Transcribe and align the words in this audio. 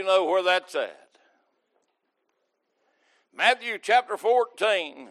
you 0.00 0.06
know 0.06 0.24
where 0.24 0.42
that's 0.42 0.74
at. 0.74 1.10
Matthew 3.36 3.76
chapter 3.76 4.16
14. 4.16 5.10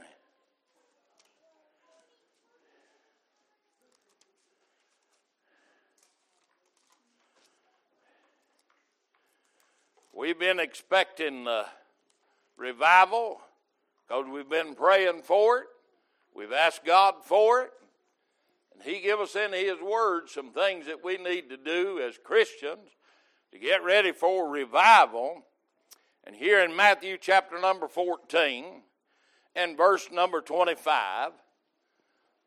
We've 10.12 10.39
been 10.39 10.60
expecting 10.60 11.48
uh, 11.48 11.66
revival 12.58 13.42
because 14.08 14.26
we've 14.28 14.50
been 14.50 14.74
praying 14.74 15.21
for 15.21 15.60
it. 15.60 15.66
We've 16.34 16.52
asked 16.52 16.84
God 16.84 17.14
for 17.24 17.62
it. 17.62 17.71
And 18.74 18.82
He 18.82 19.02
give 19.02 19.20
us 19.20 19.36
in 19.36 19.54
His 19.54 19.80
Word 19.80 20.30
some 20.30 20.50
things 20.50 20.88
that 20.88 21.04
we 21.04 21.18
need 21.18 21.48
to 21.52 21.58
do 21.58 22.00
as 22.00 22.18
Christians 22.18 22.90
to 23.52 23.59
get 23.59 23.84
ready 23.84 24.11
for 24.11 24.50
revival. 24.50 25.43
And 26.25 26.36
here 26.36 26.63
in 26.63 26.75
Matthew 26.75 27.18
chapter 27.19 27.60
number 27.60 27.87
14 27.87 28.65
and 29.55 29.78
verse 29.78 30.10
number 30.11 30.41
25, 30.41 31.32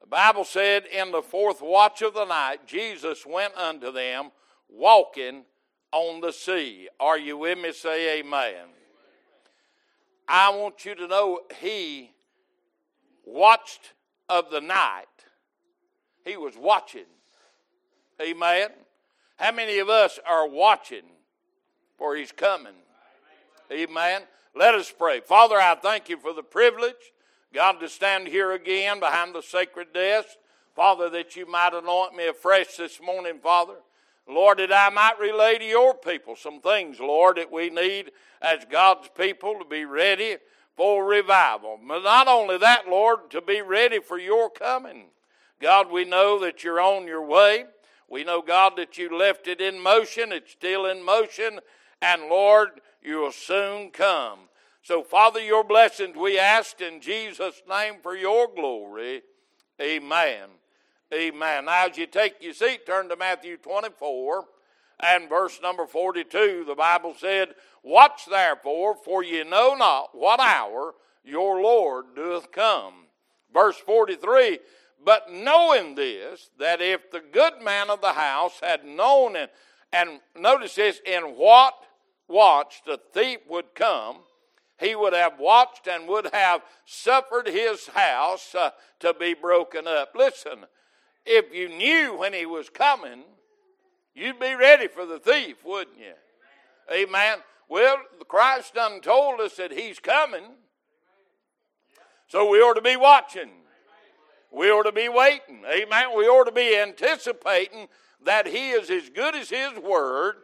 the 0.01 0.07
Bible 0.07 0.45
said, 0.45 0.85
In 0.87 1.13
the 1.13 1.23
fourth 1.23 1.61
watch 1.63 2.03
of 2.03 2.15
the 2.15 2.25
night, 2.25 2.67
Jesus 2.67 3.25
went 3.27 3.57
unto 3.57 3.93
them 3.93 4.31
walking 4.69 5.45
on 5.93 6.21
the 6.21 6.33
sea. 6.33 6.89
Are 6.99 7.19
you 7.19 7.39
with 7.39 7.59
me? 7.59 7.73
Say 7.73 8.21
amen. 8.21 8.67
I 10.27 10.51
want 10.51 10.85
you 10.85 10.95
to 10.95 11.07
know 11.07 11.41
he 11.61 12.13
watched 13.25 13.93
of 14.29 14.51
the 14.51 14.61
night. 14.61 15.07
He 16.25 16.37
was 16.37 16.55
watching. 16.57 17.05
Amen. 18.21 18.69
How 19.43 19.51
many 19.51 19.81
of 19.81 19.89
us 19.89 20.21
are 20.25 20.47
watching 20.47 21.03
for 21.99 22.15
his 22.15 22.31
coming? 22.31 22.77
Amen. 23.73 24.23
Let 24.55 24.77
us 24.77 24.95
pray. 24.97 25.19
Father, 25.19 25.57
I 25.57 25.75
thank 25.75 26.09
you 26.09 26.17
for 26.17 26.33
the 26.33 26.45
privilege, 26.45 27.11
God, 27.53 27.81
to 27.81 27.89
stand 27.89 28.29
here 28.29 28.53
again 28.53 29.01
behind 29.01 29.35
the 29.35 29.43
sacred 29.43 29.93
desk. 29.93 30.29
Father, 30.77 31.11
that 31.11 31.35
you 31.35 31.51
might 31.51 31.75
anoint 31.75 32.15
me 32.15 32.29
afresh 32.29 32.77
this 32.77 33.03
morning, 33.03 33.41
Father. 33.43 33.75
Lord, 34.29 34.61
that 34.61 34.73
I 34.73 34.91
might 34.91 35.19
relay 35.19 35.59
to 35.59 35.65
your 35.65 35.95
people 35.95 36.37
some 36.37 36.61
things, 36.61 37.01
Lord, 37.01 37.37
that 37.37 37.51
we 37.51 37.69
need 37.69 38.13
as 38.41 38.65
God's 38.71 39.09
people 39.09 39.59
to 39.59 39.65
be 39.65 39.85
ready 39.85 40.37
for 40.77 41.05
revival. 41.05 41.81
But 41.85 42.05
not 42.05 42.29
only 42.29 42.59
that, 42.59 42.87
Lord, 42.89 43.29
to 43.31 43.41
be 43.41 43.61
ready 43.61 43.99
for 43.99 44.21
your 44.21 44.51
coming. 44.51 45.07
God, 45.61 45.91
we 45.91 46.05
know 46.05 46.39
that 46.39 46.63
you're 46.63 46.81
on 46.81 47.09
your 47.09 47.27
way. 47.27 47.65
We 48.13 48.25
know, 48.25 48.43
God, 48.43 48.75
that 48.77 48.99
you 48.99 49.17
left 49.17 49.49
it 49.49 49.63
in 49.63 49.83
motion. 49.83 50.33
It's 50.33 50.53
still 50.53 50.85
in 50.85 51.03
motion. 51.03 51.61
And 52.03 52.25
Lord, 52.25 52.83
you 53.03 53.21
will 53.21 53.33
soon 53.33 53.91
come. 53.91 54.41
So, 54.83 55.03
Father, 55.03 55.41
your 55.41 55.65
blessings 55.65 56.15
we 56.15 56.39
ask 56.39 56.79
in 56.83 57.01
Jesus' 57.01 57.63
name 57.67 57.95
for 58.03 58.15
your 58.15 58.49
glory. 58.55 59.23
Amen. 59.81 60.51
Amen. 61.11 61.65
Now, 61.65 61.87
as 61.87 61.97
you 61.97 62.07
take 62.07 62.35
your 62.43 62.53
seat, 62.53 62.85
turn 62.85 63.09
to 63.09 63.17
Matthew 63.17 63.57
24 63.57 64.45
and 65.01 65.31
verse 65.31 65.59
number 65.63 65.87
42. 65.87 66.65
The 66.69 66.75
Bible 66.75 67.15
said, 67.19 67.55
Watch 67.83 68.27
therefore, 68.29 68.95
for 68.95 69.25
ye 69.25 69.43
know 69.43 69.75
not 69.75 70.11
what 70.13 70.39
hour 70.39 70.93
your 71.25 71.63
Lord 71.63 72.15
doeth 72.15 72.53
come. 72.53 73.07
Verse 73.55 73.79
43 73.79 74.59
But 75.05 75.33
knowing 75.33 75.95
this, 75.95 76.51
that 76.59 76.81
if 76.81 77.11
the 77.11 77.23
good 77.33 77.55
man 77.63 77.91
of 77.91 78.01
the 78.01 78.13
house 78.13 78.61
had 78.63 78.85
known, 78.85 79.37
and, 79.37 79.51
and 79.93 80.21
notice 80.39 80.77
this, 80.77 81.01
in 81.05 81.23
what 81.23 81.75
watch 82.29 82.83
the 82.87 83.01
thief 83.13 83.41
would 83.49 83.75
come, 83.75 84.19
he 84.79 84.95
would 84.95 85.13
have 85.13 85.39
watched 85.39 85.87
and 85.87 86.09
would 86.09 86.31
have 86.33 86.63
suffered 86.85 87.47
his 87.47 87.89
house 87.89 88.55
uh, 88.55 88.71
to 89.01 89.15
be 89.15 89.35
broken 89.35 89.87
up. 89.87 90.13
Listen, 90.15 90.67
if 91.25 91.55
you 91.55 91.69
knew 91.69 92.17
when 92.17 92.33
he 92.33 92.47
was 92.47 92.69
coming, 92.69 93.23
you'd 94.15 94.41
be 94.41 94.55
ready 94.55 94.89
for 94.89 95.07
the 95.07 95.19
thief, 95.19 95.65
wouldn't 95.65 95.99
you? 95.99 96.15
Amen. 96.93 97.39
Well, 97.69 97.97
Christ 98.29 98.75
done 98.75 99.01
told 99.01 99.41
us 99.41 99.57
that 99.57 99.73
he's 99.73 99.99
coming. 99.99 100.45
So 102.27 102.49
we 102.49 102.59
ought 102.59 102.75
to 102.75 102.83
be 102.83 102.97
watching. 102.97 103.51
We 104.53 104.71
ought 104.71 104.83
to 104.83 104.93
be 104.93 105.09
waiting. 105.09 105.65
Amen. 105.67 106.17
We 106.17 106.27
ought 106.27 106.45
to 106.45 106.53
be 106.53 106.77
anticipating 106.77 107.89
that 108.25 108.47
he 108.47 108.71
is 108.71 108.91
as 108.91 109.09
good 109.09 109.35
as 109.35 109.49
his 109.51 109.79
word. 109.79 110.37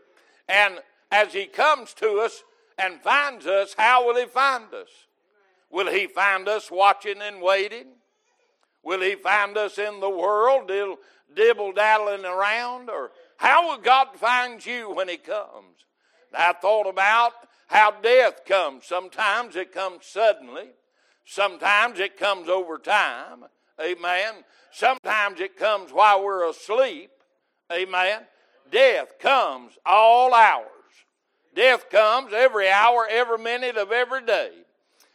And 0.48 0.78
as 1.12 1.34
he 1.34 1.46
comes 1.46 1.92
to 1.94 2.20
us 2.20 2.42
and 2.78 3.02
finds 3.02 3.46
us, 3.46 3.74
how 3.76 4.06
will 4.06 4.16
he 4.16 4.26
find 4.26 4.72
us? 4.72 4.88
Will 5.70 5.88
he 5.88 6.06
find 6.06 6.48
us 6.48 6.70
watching 6.70 7.20
and 7.20 7.42
waiting? 7.42 7.86
Will 8.82 9.02
he 9.02 9.14
find 9.14 9.58
us 9.58 9.78
in 9.78 10.00
the 10.00 10.08
world 10.08 10.70
dibble 11.34 11.72
daddling 11.72 12.24
around? 12.24 12.88
Or 12.88 13.10
how 13.36 13.68
will 13.68 13.78
God 13.78 14.08
find 14.16 14.64
you 14.64 14.94
when 14.94 15.08
he 15.08 15.18
comes? 15.18 15.84
I 16.34 16.54
thought 16.54 16.88
about 16.88 17.32
how 17.66 17.90
death 17.90 18.46
comes. 18.46 18.86
Sometimes 18.86 19.54
it 19.56 19.72
comes 19.72 20.06
suddenly, 20.06 20.70
sometimes 21.26 22.00
it 22.00 22.16
comes 22.16 22.48
over 22.48 22.78
time. 22.78 23.44
Amen. 23.80 24.34
Sometimes 24.70 25.40
it 25.40 25.56
comes 25.56 25.92
while 25.92 26.24
we're 26.24 26.48
asleep. 26.48 27.10
Amen. 27.72 28.22
Death 28.70 29.18
comes 29.18 29.72
all 29.86 30.34
hours. 30.34 30.66
Death 31.54 31.90
comes 31.90 32.32
every 32.32 32.68
hour, 32.68 33.06
every 33.10 33.38
minute 33.38 33.76
of 33.76 33.90
every 33.92 34.24
day. 34.24 34.50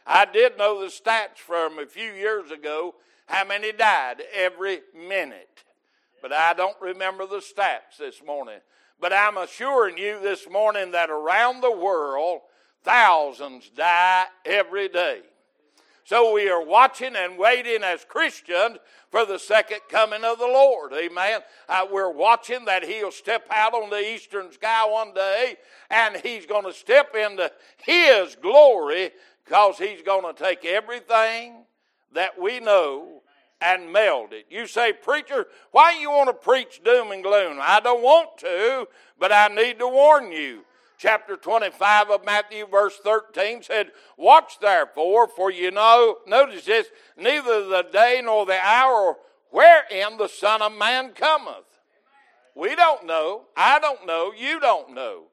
I 0.06 0.26
did 0.26 0.58
know 0.58 0.80
the 0.80 0.88
stats 0.88 1.38
from 1.38 1.78
a 1.78 1.86
few 1.86 2.12
years 2.12 2.50
ago 2.50 2.94
how 3.26 3.44
many 3.44 3.72
died 3.72 4.22
every 4.34 4.80
minute. 4.94 5.64
But 6.20 6.32
I 6.32 6.52
don't 6.54 6.80
remember 6.80 7.26
the 7.26 7.38
stats 7.38 7.98
this 7.98 8.22
morning. 8.24 8.60
But 9.00 9.12
I'm 9.12 9.38
assuring 9.38 9.98
you 9.98 10.20
this 10.20 10.48
morning 10.48 10.92
that 10.92 11.10
around 11.10 11.60
the 11.60 11.70
world, 11.70 12.40
thousands 12.82 13.70
die 13.70 14.26
every 14.44 14.88
day. 14.88 15.20
So 16.04 16.34
we 16.34 16.50
are 16.50 16.62
watching 16.62 17.16
and 17.16 17.38
waiting 17.38 17.82
as 17.82 18.04
Christians 18.04 18.76
for 19.10 19.24
the 19.24 19.38
second 19.38 19.80
coming 19.88 20.22
of 20.22 20.38
the 20.38 20.46
Lord. 20.46 20.92
Amen. 20.92 21.40
Uh, 21.66 21.86
we're 21.90 22.12
watching 22.12 22.66
that 22.66 22.84
He'll 22.84 23.10
step 23.10 23.46
out 23.50 23.72
on 23.72 23.88
the 23.88 24.14
eastern 24.14 24.52
sky 24.52 24.86
one 24.86 25.14
day 25.14 25.56
and 25.90 26.16
He's 26.18 26.44
going 26.44 26.64
to 26.64 26.74
step 26.74 27.14
into 27.14 27.50
His 27.78 28.36
glory 28.36 29.12
because 29.44 29.78
He's 29.78 30.02
going 30.02 30.34
to 30.34 30.42
take 30.42 30.66
everything 30.66 31.64
that 32.12 32.38
we 32.38 32.60
know 32.60 33.22
and 33.62 33.90
meld 33.90 34.34
it. 34.34 34.44
You 34.50 34.66
say, 34.66 34.92
Preacher, 34.92 35.46
why 35.70 35.98
you 35.98 36.10
want 36.10 36.28
to 36.28 36.34
preach 36.34 36.82
doom 36.84 37.12
and 37.12 37.22
gloom? 37.22 37.58
I 37.62 37.80
don't 37.80 38.02
want 38.02 38.36
to, 38.38 38.86
but 39.18 39.32
I 39.32 39.48
need 39.48 39.78
to 39.78 39.88
warn 39.88 40.32
you. 40.32 40.64
Chapter 41.04 41.36
25 41.36 42.08
of 42.08 42.24
Matthew, 42.24 42.64
verse 42.64 42.96
13 43.04 43.62
said, 43.62 43.90
Watch 44.16 44.58
therefore, 44.58 45.28
for 45.28 45.50
you 45.50 45.70
know, 45.70 46.16
notice 46.26 46.64
this, 46.64 46.86
neither 47.14 47.68
the 47.68 47.86
day 47.92 48.22
nor 48.24 48.46
the 48.46 48.58
hour 48.58 49.18
wherein 49.50 50.16
the 50.16 50.28
Son 50.28 50.62
of 50.62 50.72
Man 50.72 51.10
cometh. 51.10 51.66
We 52.54 52.74
don't 52.74 53.04
know. 53.04 53.42
I 53.54 53.80
don't 53.80 54.06
know. 54.06 54.32
You 54.34 54.58
don't 54.58 54.94
know. 54.94 55.24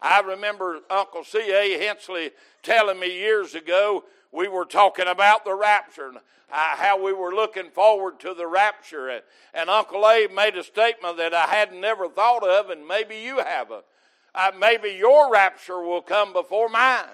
I 0.00 0.20
remember 0.20 0.80
Uncle 0.88 1.24
C.A. 1.24 1.78
Hensley 1.78 2.30
telling 2.62 2.98
me 2.98 3.14
years 3.14 3.54
ago 3.54 4.04
we 4.32 4.48
were 4.48 4.64
talking 4.64 5.08
about 5.08 5.44
the 5.44 5.54
rapture, 5.54 6.10
uh, 6.50 6.76
how 6.76 7.04
we 7.04 7.12
were 7.12 7.34
looking 7.34 7.68
forward 7.68 8.18
to 8.20 8.32
the 8.32 8.46
rapture. 8.46 9.10
And, 9.10 9.22
and 9.52 9.68
Uncle 9.68 10.08
Abe 10.08 10.32
made 10.32 10.56
a 10.56 10.64
statement 10.64 11.18
that 11.18 11.34
I 11.34 11.48
had 11.48 11.74
never 11.74 12.08
thought 12.08 12.48
of, 12.48 12.70
and 12.70 12.88
maybe 12.88 13.16
you 13.16 13.40
haven't. 13.40 13.84
Uh, 14.34 14.52
maybe 14.58 14.90
your 14.90 15.30
rapture 15.32 15.80
will 15.80 16.02
come 16.02 16.32
before 16.32 16.68
mine. 16.68 17.04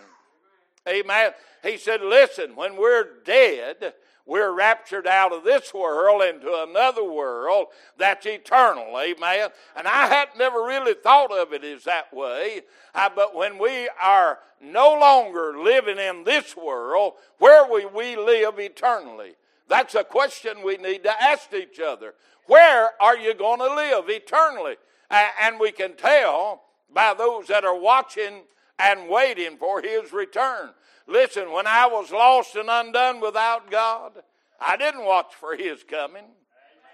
Amen. 0.89 1.33
He 1.63 1.79
said, 1.79 2.03
Listen, 2.03 2.57
when 2.57 2.77
we're 2.77 3.23
dead, 3.25 3.95
we're 4.27 4.53
raptured 4.53 5.07
out 5.07 5.33
of 5.33 5.45
this 5.45 5.75
world 5.75 6.23
into 6.23 6.65
another 6.69 7.05
world 7.05 7.67
that's 7.99 8.25
eternal. 8.25 8.99
Amen. 8.99 9.51
And 9.77 9.87
I 9.87 10.07
had 10.07 10.29
never 10.39 10.63
really 10.63 10.95
thought 10.95 11.31
of 11.31 11.53
it 11.53 11.63
as 11.63 11.85
that 11.85 12.13
way. 12.13 12.63
But 12.95 13.35
when 13.35 13.59
we 13.59 13.89
are 14.03 14.39
no 14.63 14.99
longer 14.99 15.59
living 15.59 15.99
in 15.99 16.25
this 16.25 16.57
world, 16.57 17.15
where 17.39 17.67
will 17.67 17.91
we 17.91 18.17
live 18.17 18.59
eternally? 18.59 19.35
That's 19.69 19.95
a 19.95 20.05
question 20.05 20.63
we 20.63 20.79
need 20.79 21.03
to 21.05 21.23
ask 21.23 21.53
each 21.53 21.79
other. 21.81 22.15
Where 22.47 22.91
are 23.01 23.19
you 23.19 23.35
going 23.35 23.61
to 23.61 23.75
live 23.75 24.09
eternally? 24.09 24.77
And 25.11 25.61
we 25.61 25.71
can 25.71 25.97
tell 25.97 26.64
by 26.93 27.15
those 27.15 27.47
that 27.49 27.65
are 27.65 27.79
watching 27.79 28.43
and 28.79 29.09
waiting 29.09 29.57
for 29.57 29.81
his 29.81 30.13
return. 30.13 30.71
Listen, 31.07 31.53
when 31.53 31.67
I 31.67 31.87
was 31.87 32.11
lost 32.11 32.57
and 32.57 32.69
undone 32.71 33.21
without 33.21 33.71
God, 33.71 34.13
I 34.61 34.77
didn't 34.77 35.05
watch 35.05 35.35
for 35.35 35.57
His 35.57 35.83
coming. 35.85 36.25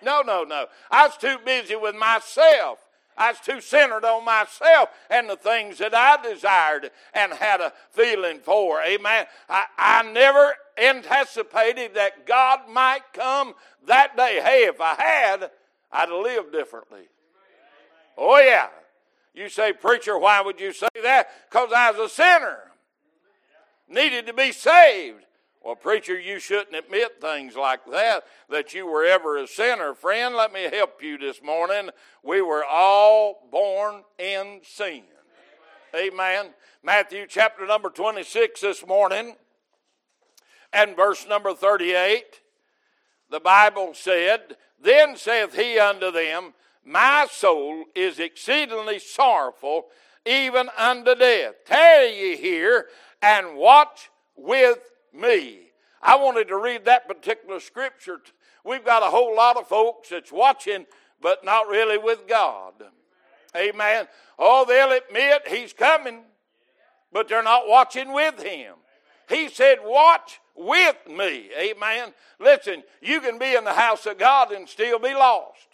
No, 0.02 0.22
no, 0.22 0.44
no. 0.44 0.66
I 0.90 1.06
was 1.06 1.16
too 1.16 1.36
busy 1.44 1.76
with 1.76 1.94
myself. 1.94 2.78
I 3.16 3.32
was 3.32 3.40
too 3.40 3.60
centered 3.60 4.04
on 4.04 4.24
myself 4.24 4.88
and 5.10 5.28
the 5.28 5.36
things 5.36 5.78
that 5.78 5.94
I 5.94 6.16
desired 6.22 6.90
and 7.12 7.32
had 7.32 7.60
a 7.60 7.72
feeling 7.90 8.40
for. 8.40 8.80
Amen. 8.82 9.26
I, 9.48 9.66
I 9.76 10.10
never 10.10 10.54
anticipated 10.78 11.94
that 11.94 12.26
God 12.26 12.60
might 12.68 13.02
come 13.12 13.54
that 13.86 14.16
day. 14.16 14.40
Hey, 14.42 14.64
if 14.64 14.80
I 14.80 14.94
had, 14.94 15.50
I'd 15.92 16.08
have 16.08 16.22
lived 16.22 16.52
differently. 16.52 17.08
Oh, 18.16 18.38
yeah. 18.38 18.68
You 19.34 19.48
say, 19.48 19.72
Preacher, 19.72 20.18
why 20.18 20.40
would 20.40 20.60
you 20.60 20.72
say 20.72 20.88
that? 21.02 21.28
Because 21.48 21.72
I 21.74 21.90
was 21.90 22.10
a 22.10 22.14
sinner, 22.14 22.58
needed 23.88 24.26
to 24.26 24.32
be 24.32 24.52
saved. 24.52 25.24
Well, 25.62 25.74
preacher, 25.74 26.18
you 26.18 26.38
shouldn't 26.38 26.74
admit 26.74 27.20
things 27.20 27.54
like 27.54 27.80
that, 27.90 28.24
that 28.48 28.72
you 28.72 28.86
were 28.86 29.04
ever 29.04 29.36
a 29.36 29.46
sinner. 29.46 29.92
Friend, 29.92 30.34
let 30.34 30.54
me 30.54 30.62
help 30.72 31.02
you 31.02 31.18
this 31.18 31.42
morning. 31.42 31.90
We 32.24 32.40
were 32.40 32.64
all 32.64 33.46
born 33.52 34.04
in 34.18 34.60
sin. 34.62 35.02
Amen. 35.94 36.54
Matthew 36.82 37.26
chapter 37.28 37.66
number 37.66 37.90
26 37.90 38.62
this 38.62 38.86
morning 38.86 39.36
and 40.72 40.96
verse 40.96 41.26
number 41.28 41.52
38. 41.52 42.40
The 43.30 43.40
Bible 43.40 43.92
said, 43.92 44.56
Then 44.82 45.16
saith 45.16 45.54
he 45.54 45.78
unto 45.78 46.10
them, 46.10 46.54
My 46.84 47.26
soul 47.30 47.84
is 47.94 48.18
exceedingly 48.18 48.98
sorrowful, 48.98 49.86
even 50.24 50.68
unto 50.76 51.14
death. 51.14 51.54
Tarry 51.66 52.18
ye 52.18 52.36
here 52.36 52.86
and 53.22 53.56
watch 53.56 54.10
with 54.36 54.78
me. 55.12 55.70
I 56.02 56.16
wanted 56.16 56.48
to 56.48 56.56
read 56.56 56.86
that 56.86 57.06
particular 57.06 57.60
scripture. 57.60 58.20
We've 58.64 58.84
got 58.84 59.02
a 59.02 59.10
whole 59.10 59.36
lot 59.36 59.56
of 59.56 59.68
folks 59.68 60.08
that's 60.08 60.32
watching, 60.32 60.86
but 61.20 61.44
not 61.44 61.68
really 61.68 61.98
with 61.98 62.26
God. 62.26 62.74
Amen. 63.56 64.06
Oh, 64.38 64.64
they'll 64.66 64.92
admit 64.92 65.48
He's 65.48 65.72
coming, 65.72 66.22
but 67.12 67.28
they're 67.28 67.42
not 67.42 67.68
watching 67.68 68.12
with 68.12 68.42
Him. 68.42 68.74
He 69.28 69.48
said, 69.48 69.78
Watch 69.82 70.40
with 70.54 70.96
me. 71.08 71.50
Amen. 71.58 72.12
Listen, 72.38 72.82
you 73.00 73.20
can 73.20 73.38
be 73.38 73.54
in 73.54 73.64
the 73.64 73.72
house 73.72 74.06
of 74.06 74.18
God 74.18 74.52
and 74.52 74.68
still 74.68 74.98
be 74.98 75.14
lost. 75.14 75.69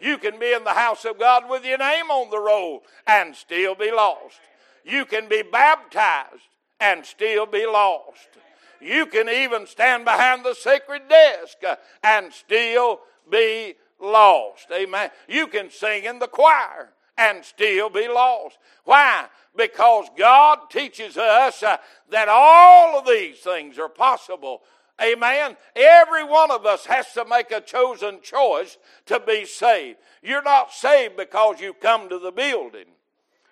You 0.00 0.18
can 0.18 0.38
be 0.38 0.52
in 0.52 0.64
the 0.64 0.70
house 0.70 1.04
of 1.04 1.18
God 1.18 1.48
with 1.48 1.64
your 1.64 1.78
name 1.78 2.10
on 2.10 2.30
the 2.30 2.38
roll 2.38 2.82
and 3.06 3.34
still 3.34 3.74
be 3.74 3.90
lost. 3.90 4.40
You 4.84 5.04
can 5.04 5.28
be 5.28 5.42
baptized 5.42 6.42
and 6.80 7.04
still 7.04 7.46
be 7.46 7.66
lost. 7.66 8.28
You 8.80 9.06
can 9.06 9.28
even 9.28 9.66
stand 9.66 10.04
behind 10.04 10.44
the 10.44 10.54
sacred 10.54 11.08
desk 11.08 11.58
and 12.02 12.32
still 12.32 13.00
be 13.30 13.74
lost. 14.00 14.66
Amen. 14.72 15.10
You 15.28 15.46
can 15.46 15.70
sing 15.70 16.04
in 16.04 16.18
the 16.18 16.28
choir 16.28 16.90
and 17.18 17.44
still 17.44 17.90
be 17.90 18.08
lost. 18.08 18.58
Why? 18.84 19.26
Because 19.54 20.06
God 20.16 20.70
teaches 20.70 21.18
us 21.18 21.62
uh, 21.62 21.76
that 22.08 22.28
all 22.28 22.98
of 22.98 23.06
these 23.06 23.38
things 23.40 23.78
are 23.78 23.88
possible. 23.88 24.62
Amen. 25.02 25.56
Every 25.74 26.24
one 26.24 26.50
of 26.50 26.66
us 26.66 26.86
has 26.86 27.12
to 27.14 27.24
make 27.24 27.50
a 27.50 27.60
chosen 27.60 28.20
choice 28.20 28.76
to 29.06 29.20
be 29.20 29.44
saved. 29.44 29.98
You're 30.22 30.42
not 30.42 30.72
saved 30.72 31.16
because 31.16 31.60
you 31.60 31.72
come 31.72 32.08
to 32.08 32.18
the 32.18 32.32
building. 32.32 32.86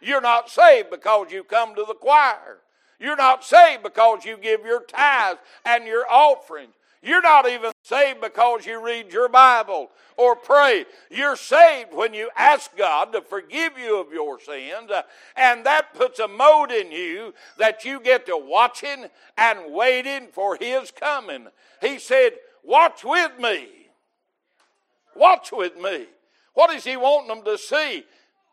You're 0.00 0.20
not 0.20 0.50
saved 0.50 0.90
because 0.90 1.32
you 1.32 1.44
come 1.44 1.74
to 1.74 1.84
the 1.86 1.94
choir. 1.94 2.58
You're 3.00 3.16
not 3.16 3.44
saved 3.44 3.82
because 3.82 4.24
you 4.24 4.36
give 4.36 4.64
your 4.64 4.82
tithes 4.82 5.40
and 5.64 5.84
your 5.84 6.10
offerings. 6.10 6.74
You're 7.02 7.22
not 7.22 7.48
even 7.48 7.72
saved 7.82 8.20
because 8.20 8.66
you 8.66 8.84
read 8.84 9.12
your 9.12 9.28
Bible 9.28 9.90
or 10.16 10.34
pray. 10.34 10.84
You're 11.10 11.36
saved 11.36 11.92
when 11.92 12.12
you 12.12 12.30
ask 12.36 12.76
God 12.76 13.12
to 13.12 13.22
forgive 13.22 13.78
you 13.78 14.00
of 14.00 14.12
your 14.12 14.40
sins, 14.40 14.90
uh, 14.90 15.02
and 15.36 15.64
that 15.64 15.94
puts 15.94 16.18
a 16.18 16.26
mode 16.26 16.72
in 16.72 16.90
you 16.90 17.34
that 17.56 17.84
you 17.84 18.00
get 18.00 18.26
to 18.26 18.36
watching 18.36 19.06
and 19.36 19.72
waiting 19.72 20.28
for 20.32 20.56
His 20.56 20.90
coming. 20.90 21.46
He 21.80 21.98
said, 21.98 22.32
Watch 22.64 23.04
with 23.04 23.38
me. 23.38 23.68
Watch 25.14 25.52
with 25.52 25.76
me. 25.76 26.06
What 26.54 26.74
is 26.74 26.84
He 26.84 26.96
wanting 26.96 27.28
them 27.28 27.44
to 27.44 27.56
see? 27.56 28.04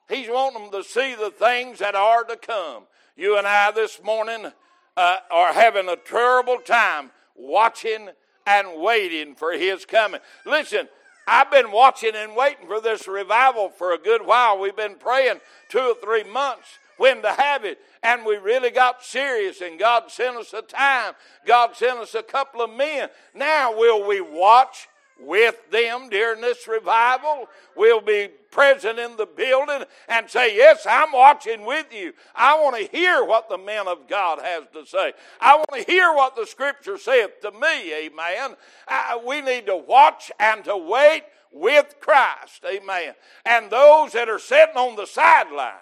He's 0.07 0.29
wanting 0.29 0.63
them 0.63 0.71
to 0.71 0.87
see 0.87 1.15
the 1.15 1.31
things 1.31 1.79
that 1.79 1.95
are 1.95 2.23
to 2.25 2.37
come. 2.37 2.83
You 3.17 3.37
and 3.37 3.47
I 3.47 3.71
this 3.71 4.03
morning 4.03 4.51
uh, 4.95 5.17
are 5.31 5.53
having 5.53 5.89
a 5.89 5.95
terrible 5.95 6.57
time 6.57 7.09
watching 7.35 8.09
and 8.45 8.81
waiting 8.81 9.35
for 9.35 9.51
His 9.53 9.85
coming. 9.85 10.21
Listen, 10.45 10.87
I've 11.27 11.49
been 11.49 11.71
watching 11.71 12.15
and 12.15 12.35
waiting 12.35 12.67
for 12.67 12.79
this 12.79 13.07
revival 13.07 13.69
for 13.69 13.93
a 13.93 13.97
good 13.97 14.25
while. 14.25 14.59
We've 14.59 14.75
been 14.75 14.95
praying 14.95 15.41
two 15.69 15.79
or 15.79 15.95
three 15.95 16.23
months 16.23 16.77
when 16.97 17.21
to 17.23 17.31
have 17.31 17.65
it. 17.65 17.79
And 18.03 18.25
we 18.25 18.37
really 18.37 18.69
got 18.69 19.03
serious, 19.03 19.61
and 19.61 19.79
God 19.79 20.11
sent 20.11 20.37
us 20.37 20.53
a 20.53 20.61
time. 20.61 21.13
God 21.45 21.75
sent 21.75 21.99
us 21.99 22.13
a 22.13 22.23
couple 22.23 22.61
of 22.61 22.69
men. 22.69 23.09
Now, 23.33 23.75
will 23.75 24.07
we 24.07 24.21
watch 24.21 24.87
with 25.19 25.69
them 25.71 26.09
during 26.09 26.41
this 26.41 26.67
revival. 26.67 27.47
We'll 27.75 28.01
be 28.01 28.29
present 28.51 28.99
in 28.99 29.17
the 29.17 29.25
building 29.25 29.83
and 30.07 30.29
say, 30.29 30.55
Yes, 30.55 30.85
I'm 30.89 31.11
watching 31.11 31.65
with 31.65 31.93
you. 31.93 32.13
I 32.35 32.61
want 32.61 32.75
to 32.77 32.97
hear 32.97 33.23
what 33.23 33.49
the 33.49 33.57
man 33.57 33.87
of 33.87 34.07
God 34.07 34.39
has 34.41 34.63
to 34.73 34.85
say. 34.85 35.13
I 35.39 35.55
want 35.55 35.85
to 35.85 35.91
hear 35.91 36.13
what 36.13 36.35
the 36.35 36.45
scripture 36.45 36.97
saith 36.97 37.41
to 37.41 37.51
me. 37.51 37.93
Amen. 37.93 38.55
Uh, 38.87 39.19
we 39.25 39.41
need 39.41 39.65
to 39.67 39.77
watch 39.77 40.31
and 40.39 40.63
to 40.65 40.77
wait 40.77 41.23
with 41.51 41.95
Christ. 41.99 42.63
Amen. 42.65 43.13
And 43.45 43.69
those 43.69 44.11
that 44.11 44.29
are 44.29 44.39
sitting 44.39 44.75
on 44.75 44.95
the 44.95 45.05
sidelines. 45.07 45.81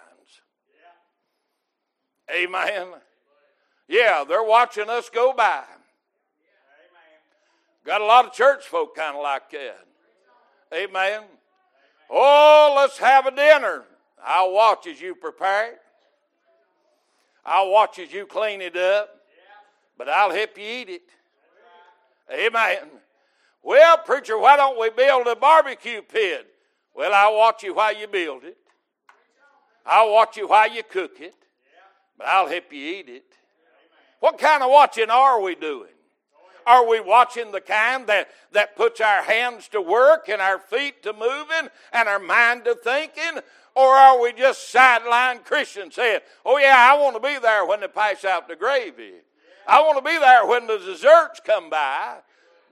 Amen. 2.34 2.88
Yeah, 3.86 4.24
they're 4.26 4.42
watching 4.42 4.88
us 4.88 5.10
go 5.10 5.32
by. 5.32 5.64
Got 7.84 8.00
a 8.00 8.04
lot 8.04 8.24
of 8.24 8.32
church 8.32 8.64
folk 8.64 8.96
kind 8.96 9.16
of 9.16 9.22
like 9.22 9.50
that. 9.50 9.86
Amen. 10.72 11.22
Oh, 12.10 12.74
let's 12.76 12.98
have 12.98 13.26
a 13.26 13.30
dinner. 13.30 13.84
I'll 14.24 14.52
watch 14.52 14.86
as 14.86 15.00
you 15.00 15.14
prepare 15.14 15.72
it. 15.72 15.78
I'll 17.44 17.70
watch 17.70 17.98
as 17.98 18.12
you 18.12 18.24
clean 18.26 18.62
it 18.62 18.76
up. 18.76 19.10
But 19.98 20.08
I'll 20.08 20.32
help 20.32 20.56
you 20.56 20.64
eat 20.64 20.88
it. 20.88 21.02
Amen. 22.32 22.88
Well, 23.62 23.98
preacher, 23.98 24.38
why 24.38 24.56
don't 24.56 24.78
we 24.80 24.90
build 24.90 25.26
a 25.26 25.36
barbecue 25.36 26.02
pit? 26.02 26.46
Well, 26.94 27.12
I'll 27.12 27.36
watch 27.36 27.62
you 27.62 27.74
while 27.74 27.94
you 27.94 28.06
build 28.06 28.44
it. 28.44 28.56
I'll 29.86 30.12
watch 30.12 30.36
you 30.36 30.48
while 30.48 30.72
you 30.72 30.82
cook 30.82 31.20
it. 31.20 31.34
But 32.16 32.28
I'll 32.28 32.48
help 32.48 32.72
you 32.72 32.96
eat 32.96 33.08
it. 33.08 33.24
What 34.20 34.38
kind 34.38 34.62
of 34.62 34.70
watching 34.70 35.10
are 35.10 35.40
we 35.40 35.54
doing? 35.54 35.93
Are 36.66 36.88
we 36.88 37.00
watching 37.00 37.52
the 37.52 37.60
kind 37.60 38.06
that, 38.06 38.28
that 38.52 38.76
puts 38.76 39.00
our 39.00 39.22
hands 39.22 39.68
to 39.68 39.80
work 39.80 40.28
and 40.28 40.40
our 40.40 40.58
feet 40.58 41.02
to 41.02 41.12
moving 41.12 41.70
and 41.92 42.08
our 42.08 42.18
mind 42.18 42.64
to 42.64 42.74
thinking? 42.74 43.40
Or 43.74 43.94
are 43.94 44.20
we 44.20 44.32
just 44.32 44.70
sideline 44.70 45.40
Christians 45.40 45.96
saying, 45.96 46.20
oh, 46.44 46.58
yeah, 46.58 46.76
I 46.76 47.00
want 47.00 47.16
to 47.16 47.20
be 47.20 47.38
there 47.38 47.66
when 47.66 47.80
they 47.80 47.88
pass 47.88 48.24
out 48.24 48.48
the 48.48 48.56
gravy? 48.56 49.14
I 49.66 49.80
want 49.80 49.98
to 49.98 50.04
be 50.04 50.18
there 50.18 50.46
when 50.46 50.66
the 50.66 50.78
desserts 50.78 51.40
come 51.44 51.70
by. 51.70 52.18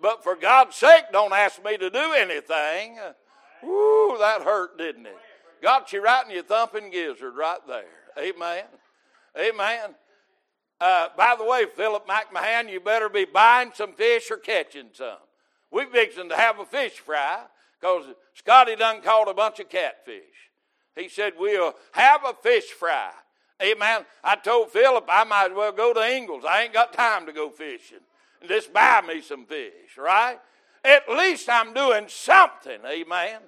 But 0.01 0.23
for 0.23 0.37
God's 0.37 0.77
sake, 0.77 1.05
don't 1.13 1.33
ask 1.33 1.63
me 1.65 1.77
to 1.77 1.91
do 1.91 2.13
anything. 2.13 2.99
Ooh, 3.65 4.17
that 4.19 4.43
hurt, 4.43 4.77
didn't 4.79 5.07
it? 5.07 5.17
Got 5.63 5.93
you 5.93 6.03
right 6.03 6.25
in 6.27 6.33
your 6.33 6.43
thumping 6.43 6.91
gizzard 6.91 7.37
right 7.37 7.61
there. 7.69 7.85
Amen. 8.19 8.65
Amen. 9.39 9.95
Uh, 10.83 11.07
by 11.17 11.37
the 11.39 11.45
way, 11.45 11.65
Philip 11.77 12.09
McMahon, 12.09 12.69
you 12.69 12.81
better 12.81 13.09
be 13.09 13.25
buying 13.25 13.71
some 13.73 13.93
fish 13.93 14.29
or 14.33 14.37
catching 14.37 14.89
some. 14.93 15.19
We're 15.71 15.87
fixing 15.87 16.29
to 16.29 16.37
have 16.37 16.59
a 16.59 16.67
fish 16.67 16.95
fry 16.95 17.45
because 17.81 18.07
Scotty 18.35 18.75
done 18.75 19.01
caught 19.01 19.31
a 19.31 19.35
bunch 19.35 19.61
of 19.61 19.69
catfish. 19.69 20.51
He 20.97 21.09
said, 21.09 21.35
We'll 21.39 21.77
have 21.93 22.23
a 22.25 22.35
fish 22.35 22.65
fry. 22.65 23.13
Amen. 23.63 24.05
I 24.25 24.35
told 24.35 24.73
Philip 24.73 25.05
I 25.09 25.23
might 25.23 25.53
as 25.53 25.57
well 25.57 25.71
go 25.71 25.95
to 25.95 26.01
Ingles. 26.01 26.43
I 26.45 26.63
ain't 26.65 26.73
got 26.73 26.93
time 26.93 27.27
to 27.27 27.33
go 27.33 27.49
fishing. 27.49 28.01
Just 28.49 28.73
buy 28.73 29.03
me 29.07 29.21
some 29.21 29.47
fish, 29.47 29.97
right? 29.97 30.41
At 30.85 31.09
least 31.09 31.49
I'm 31.49 31.73
doing 31.73 32.07
something. 32.09 32.81
Amen. 32.85 33.39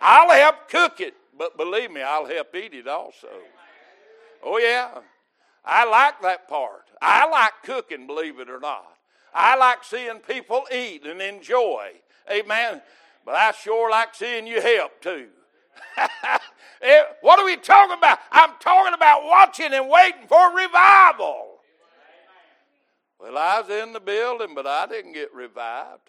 I'll 0.00 0.32
help 0.32 0.68
cook 0.68 1.00
it, 1.00 1.14
but 1.38 1.56
believe 1.56 1.92
me, 1.92 2.02
I'll 2.02 2.26
help 2.26 2.52
eat 2.56 2.74
it 2.74 2.88
also. 2.88 3.28
Oh, 4.42 4.58
yeah. 4.58 4.88
I 5.64 5.88
like 5.88 6.20
that 6.22 6.48
part. 6.48 6.86
I 7.00 7.28
like 7.28 7.52
cooking, 7.64 8.06
believe 8.06 8.38
it 8.40 8.50
or 8.50 8.60
not. 8.60 8.86
I 9.34 9.56
like 9.56 9.84
seeing 9.84 10.18
people 10.18 10.64
eat 10.72 11.04
and 11.06 11.20
enjoy. 11.20 11.92
Amen. 12.30 12.82
But 13.24 13.34
I 13.34 13.52
sure 13.52 13.90
like 13.90 14.14
seeing 14.14 14.46
you 14.46 14.60
help 14.60 15.00
too. 15.00 15.28
Eh, 16.82 17.02
what 17.20 17.38
are 17.38 17.44
we 17.44 17.56
talking 17.56 17.98
about? 17.98 18.18
I'm 18.32 18.52
talking 18.58 18.94
about 18.94 19.26
watching 19.26 19.74
and 19.74 19.86
waiting 19.86 20.26
for 20.26 20.56
revival. 20.56 21.58
Well, 23.20 23.36
I 23.36 23.60
was 23.60 23.68
in 23.68 23.92
the 23.92 24.00
building, 24.00 24.54
but 24.54 24.66
I 24.66 24.86
didn't 24.86 25.12
get 25.12 25.34
revived. 25.34 26.08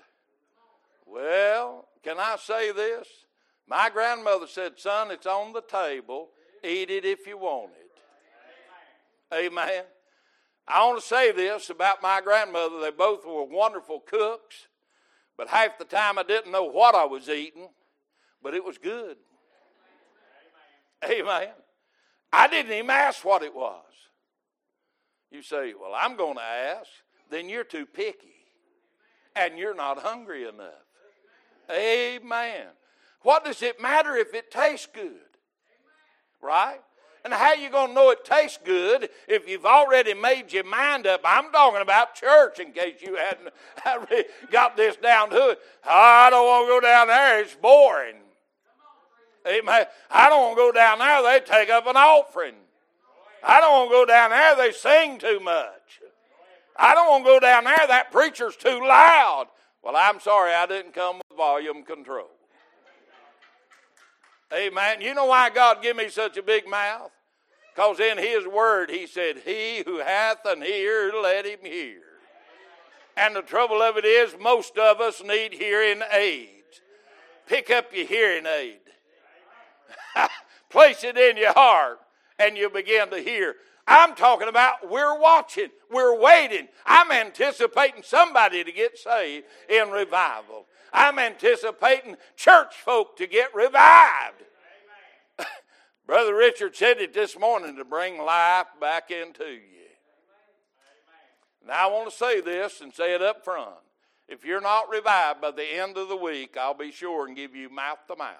Well, 1.05 1.89
can 2.03 2.17
I 2.19 2.37
say 2.37 2.71
this? 2.71 3.05
My 3.67 3.89
grandmother 3.89 4.47
said, 4.47 4.73
Son, 4.79 5.11
it's 5.11 5.25
on 5.25 5.51
the 5.51 5.61
table. 5.61 6.29
Eat 6.63 6.89
it 6.89 7.03
if 7.03 7.27
you 7.27 7.37
want 7.37 7.71
it. 7.77 7.80
Amen. 9.33 9.83
I 10.67 10.85
want 10.85 11.01
to 11.01 11.07
say 11.07 11.31
this 11.31 11.69
about 11.69 12.01
my 12.01 12.21
grandmother. 12.21 12.79
They 12.79 12.91
both 12.91 13.25
were 13.25 13.43
wonderful 13.43 13.99
cooks, 13.99 14.67
but 15.37 15.49
half 15.49 15.77
the 15.77 15.85
time 15.85 16.17
I 16.17 16.23
didn't 16.23 16.51
know 16.51 16.63
what 16.63 16.95
I 16.95 17.05
was 17.05 17.29
eating, 17.29 17.69
but 18.41 18.53
it 18.53 18.63
was 18.63 18.77
good. 18.77 19.17
Amen. 21.03 21.49
I 22.31 22.47
didn't 22.47 22.71
even 22.71 22.89
ask 22.89 23.25
what 23.25 23.41
it 23.41 23.55
was. 23.55 23.83
You 25.31 25.41
say, 25.41 25.73
Well, 25.79 25.93
I'm 25.95 26.15
going 26.15 26.35
to 26.35 26.43
ask. 26.43 26.89
Then 27.29 27.47
you're 27.47 27.63
too 27.63 27.85
picky 27.85 28.31
and 29.35 29.57
you're 29.57 29.75
not 29.75 29.99
hungry 29.99 30.43
enough. 30.43 30.85
Amen. 31.69 32.67
What 33.21 33.45
does 33.45 33.61
it 33.61 33.81
matter 33.81 34.15
if 34.15 34.33
it 34.33 34.51
tastes 34.51 34.87
good? 34.93 35.15
Right? 36.41 36.81
And 37.23 37.33
how 37.33 37.53
you 37.53 37.69
going 37.69 37.89
to 37.89 37.93
know 37.93 38.09
it 38.09 38.25
tastes 38.25 38.57
good 38.63 39.09
if 39.27 39.47
you've 39.47 39.65
already 39.65 40.13
made 40.13 40.51
your 40.51 40.63
mind 40.63 41.05
up? 41.05 41.21
I'm 41.23 41.51
talking 41.51 41.81
about 41.81 42.15
church 42.15 42.59
in 42.59 42.71
case 42.71 43.01
you 43.01 43.15
hadn't 43.15 43.53
got 44.51 44.75
this 44.75 44.95
down 44.95 45.29
to 45.29 45.49
it. 45.49 45.59
I 45.87 46.29
don't 46.31 46.45
want 46.45 46.67
to 46.67 46.73
go 46.73 46.79
down 46.79 47.07
there. 47.07 47.41
It's 47.41 47.55
boring. 47.55 48.15
Amen. 49.47 49.85
I 50.09 50.29
don't 50.29 50.41
want 50.41 50.57
to 50.57 50.61
go 50.61 50.71
down 50.71 50.99
there. 50.99 51.23
They 51.23 51.45
take 51.45 51.69
up 51.69 51.85
an 51.87 51.95
offering. 51.95 52.55
I 53.43 53.59
don't 53.59 53.71
want 53.71 53.89
to 53.89 53.95
go 53.95 54.05
down 54.05 54.29
there. 54.31 54.55
They 54.55 54.71
sing 54.71 55.19
too 55.19 55.39
much. 55.39 56.01
I 56.77 56.93
don't 56.93 57.09
want 57.09 57.25
to 57.25 57.29
go 57.29 57.39
down 57.39 57.65
there. 57.65 57.87
That 57.87 58.11
preacher's 58.11 58.55
too 58.55 58.79
loud. 58.79 59.47
Well, 59.83 59.95
I'm 59.95 60.19
sorry. 60.19 60.53
I 60.53 60.65
didn't 60.65 60.93
come 60.93 61.17
with 61.17 61.37
volume 61.37 61.83
control. 61.83 62.29
Amen. 64.53 65.01
You 65.01 65.13
know 65.13 65.25
why 65.25 65.49
God 65.49 65.81
give 65.81 65.95
me 65.95 66.09
such 66.09 66.37
a 66.37 66.43
big 66.43 66.67
mouth? 66.67 67.11
Because 67.73 67.99
in 67.99 68.17
His 68.17 68.45
Word 68.45 68.89
He 68.89 69.07
said, 69.07 69.37
He 69.45 69.83
who 69.85 69.99
hath 69.99 70.45
an 70.45 70.63
ear, 70.63 71.11
let 71.21 71.45
him 71.45 71.59
hear. 71.63 72.01
And 73.15 73.35
the 73.35 73.41
trouble 73.41 73.81
of 73.81 73.97
it 73.97 74.05
is, 74.05 74.35
most 74.39 74.77
of 74.77 74.99
us 74.99 75.21
need 75.23 75.53
hearing 75.53 76.01
aids. 76.11 76.81
Pick 77.47 77.69
up 77.69 77.93
your 77.93 78.05
hearing 78.05 78.45
aid, 78.45 78.79
place 80.69 81.03
it 81.03 81.17
in 81.17 81.35
your 81.35 81.53
heart, 81.53 81.99
and 82.39 82.57
you 82.57 82.69
begin 82.69 83.09
to 83.09 83.17
hear. 83.17 83.55
I'm 83.87 84.15
talking 84.15 84.47
about 84.47 84.89
we're 84.89 85.19
watching, 85.19 85.67
we're 85.91 86.17
waiting. 86.17 86.69
I'm 86.85 87.11
anticipating 87.11 88.03
somebody 88.03 88.63
to 88.63 88.71
get 88.71 88.97
saved 88.97 89.45
in 89.69 89.89
revival. 89.89 90.65
I'm 90.93 91.19
anticipating 91.19 92.17
church 92.35 92.75
folk 92.75 93.17
to 93.17 93.27
get 93.27 93.53
revived. 93.55 94.43
Brother 96.05 96.35
Richard 96.35 96.75
said 96.75 96.99
it 96.99 97.13
this 97.13 97.39
morning 97.39 97.75
to 97.77 97.85
bring 97.85 98.21
life 98.21 98.67
back 98.79 99.11
into 99.11 99.45
you. 99.45 99.71
Now, 101.67 101.87
I 101.87 101.91
want 101.91 102.09
to 102.09 102.17
say 102.17 102.41
this 102.41 102.81
and 102.81 102.93
say 102.93 103.13
it 103.13 103.21
up 103.21 103.43
front. 103.43 103.75
If 104.27 104.45
you're 104.45 104.61
not 104.61 104.89
revived 104.89 105.41
by 105.41 105.51
the 105.51 105.63
end 105.63 105.97
of 105.97 106.09
the 106.09 106.15
week, 106.15 106.57
I'll 106.57 106.73
be 106.73 106.91
sure 106.91 107.27
and 107.27 107.35
give 107.35 107.55
you 107.55 107.69
mouth 107.69 107.99
to 108.07 108.15
mouth. 108.15 108.35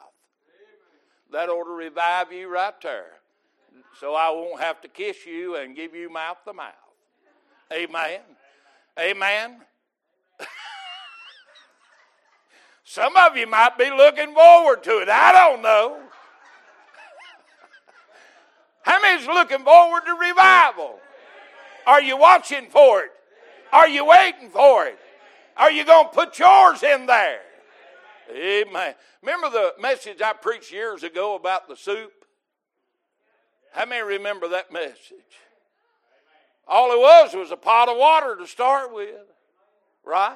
That 1.32 1.50
ought 1.50 1.66
to 1.66 1.72
revive 1.72 2.32
you 2.32 2.50
right 2.50 2.74
there. 2.82 3.12
So 4.00 4.16
I 4.16 4.30
won't 4.30 4.62
have 4.62 4.82
to 4.82 4.88
kiss 4.88 5.26
you 5.26 5.56
and 5.56 5.76
give 5.76 5.94
you 5.94 6.10
mouth 6.10 6.38
to 6.46 6.54
mouth. 6.54 6.74
Amen. 7.72 8.22
Amen. 9.00 9.58
Some 12.92 13.16
of 13.16 13.38
you 13.38 13.48
might 13.48 13.78
be 13.78 13.90
looking 13.90 14.34
forward 14.34 14.84
to 14.84 14.98
it. 14.98 15.08
I 15.08 15.32
don't 15.32 15.62
know. 15.62 15.98
How 18.82 19.02
many's 19.02 19.26
looking 19.28 19.64
forward 19.64 20.02
to 20.08 20.14
revival? 20.14 21.00
Are 21.88 22.02
you 22.02 22.18
watching 22.18 22.68
for 22.70 23.04
it? 23.04 23.12
Are 23.72 23.88
you 23.88 24.06
waiting 24.06 24.50
for 24.50 24.88
it? 24.88 25.00
Are 25.56 25.72
you 25.72 25.86
going 25.86 26.10
to 26.10 26.14
put 26.14 26.38
yours 26.38 26.84
in 26.84 27.06
there? 27.06 27.40
Amen. 28.30 28.96
Remember 29.22 29.50
the 29.50 29.74
message 29.80 30.22
I 30.22 30.34
preached 30.34 30.74
years 30.74 31.04
ago 31.04 31.36
about 31.36 31.70
the 31.70 31.78
soup? 31.78 32.12
How 33.72 33.86
many 33.86 34.02
remember 34.02 34.50
that 34.50 34.74
message? 34.74 35.40
All 36.68 36.92
it 36.92 37.00
was 37.00 37.36
was 37.36 37.52
a 37.52 37.56
pot 37.56 37.88
of 37.88 37.96
water 37.96 38.36
to 38.36 38.46
start 38.46 38.94
with, 38.94 39.16
right? 40.04 40.36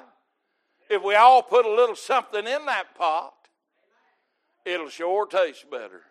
If 0.90 1.04
we 1.04 1.16
all 1.16 1.42
put 1.42 1.66
a 1.66 1.70
little 1.70 1.96
something 1.96 2.46
in 2.46 2.66
that 2.66 2.96
pot, 2.96 3.34
it'll 4.64 4.90
sure 4.90 5.26
taste 5.26 5.70
better. 5.70 6.02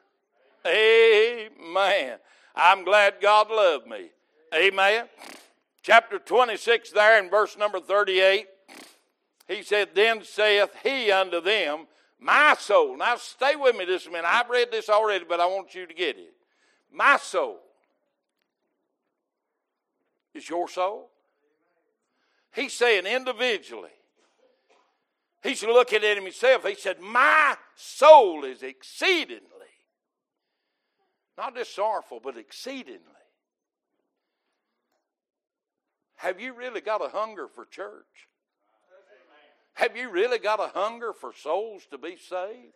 Amen. 0.66 2.18
I'm 2.56 2.84
glad 2.84 3.14
God 3.20 3.50
loved 3.50 3.86
me. 3.86 4.10
Amen. 4.54 5.06
Chapter 5.82 6.18
26, 6.18 6.92
there 6.92 7.22
in 7.22 7.28
verse 7.28 7.58
number 7.58 7.80
38, 7.80 8.46
he 9.48 9.62
said, 9.62 9.90
Then 9.94 10.24
saith 10.24 10.70
he 10.82 11.10
unto 11.10 11.40
them, 11.40 11.86
My 12.18 12.54
soul. 12.58 12.96
Now 12.96 13.16
stay 13.16 13.56
with 13.56 13.76
me 13.76 13.84
this 13.84 14.06
minute. 14.06 14.24
I've 14.26 14.48
read 14.48 14.70
this 14.70 14.88
already, 14.88 15.24
but 15.28 15.40
I 15.40 15.46
want 15.46 15.74
you 15.74 15.86
to 15.86 15.94
get 15.94 16.16
it. 16.16 16.34
My 16.90 17.18
soul 17.18 17.58
is 20.32 20.48
your 20.48 20.68
soul. 20.68 21.10
He's 22.54 22.72
saying 22.72 23.04
individually. 23.04 23.90
He's 25.44 25.62
looking 25.62 26.02
at 26.02 26.16
himself. 26.16 26.66
He 26.66 26.74
said, 26.74 27.00
My 27.00 27.54
soul 27.76 28.44
is 28.44 28.62
exceedingly, 28.62 29.42
not 31.36 31.54
just 31.54 31.74
sorrowful, 31.74 32.18
but 32.24 32.38
exceedingly. 32.38 32.98
Have 36.16 36.40
you 36.40 36.54
really 36.54 36.80
got 36.80 37.04
a 37.04 37.10
hunger 37.10 37.46
for 37.46 37.66
church? 37.66 38.28
Have 39.74 39.94
you 39.96 40.08
really 40.08 40.38
got 40.38 40.60
a 40.60 40.68
hunger 40.68 41.12
for 41.12 41.34
souls 41.34 41.82
to 41.90 41.98
be 41.98 42.16
saved? 42.16 42.72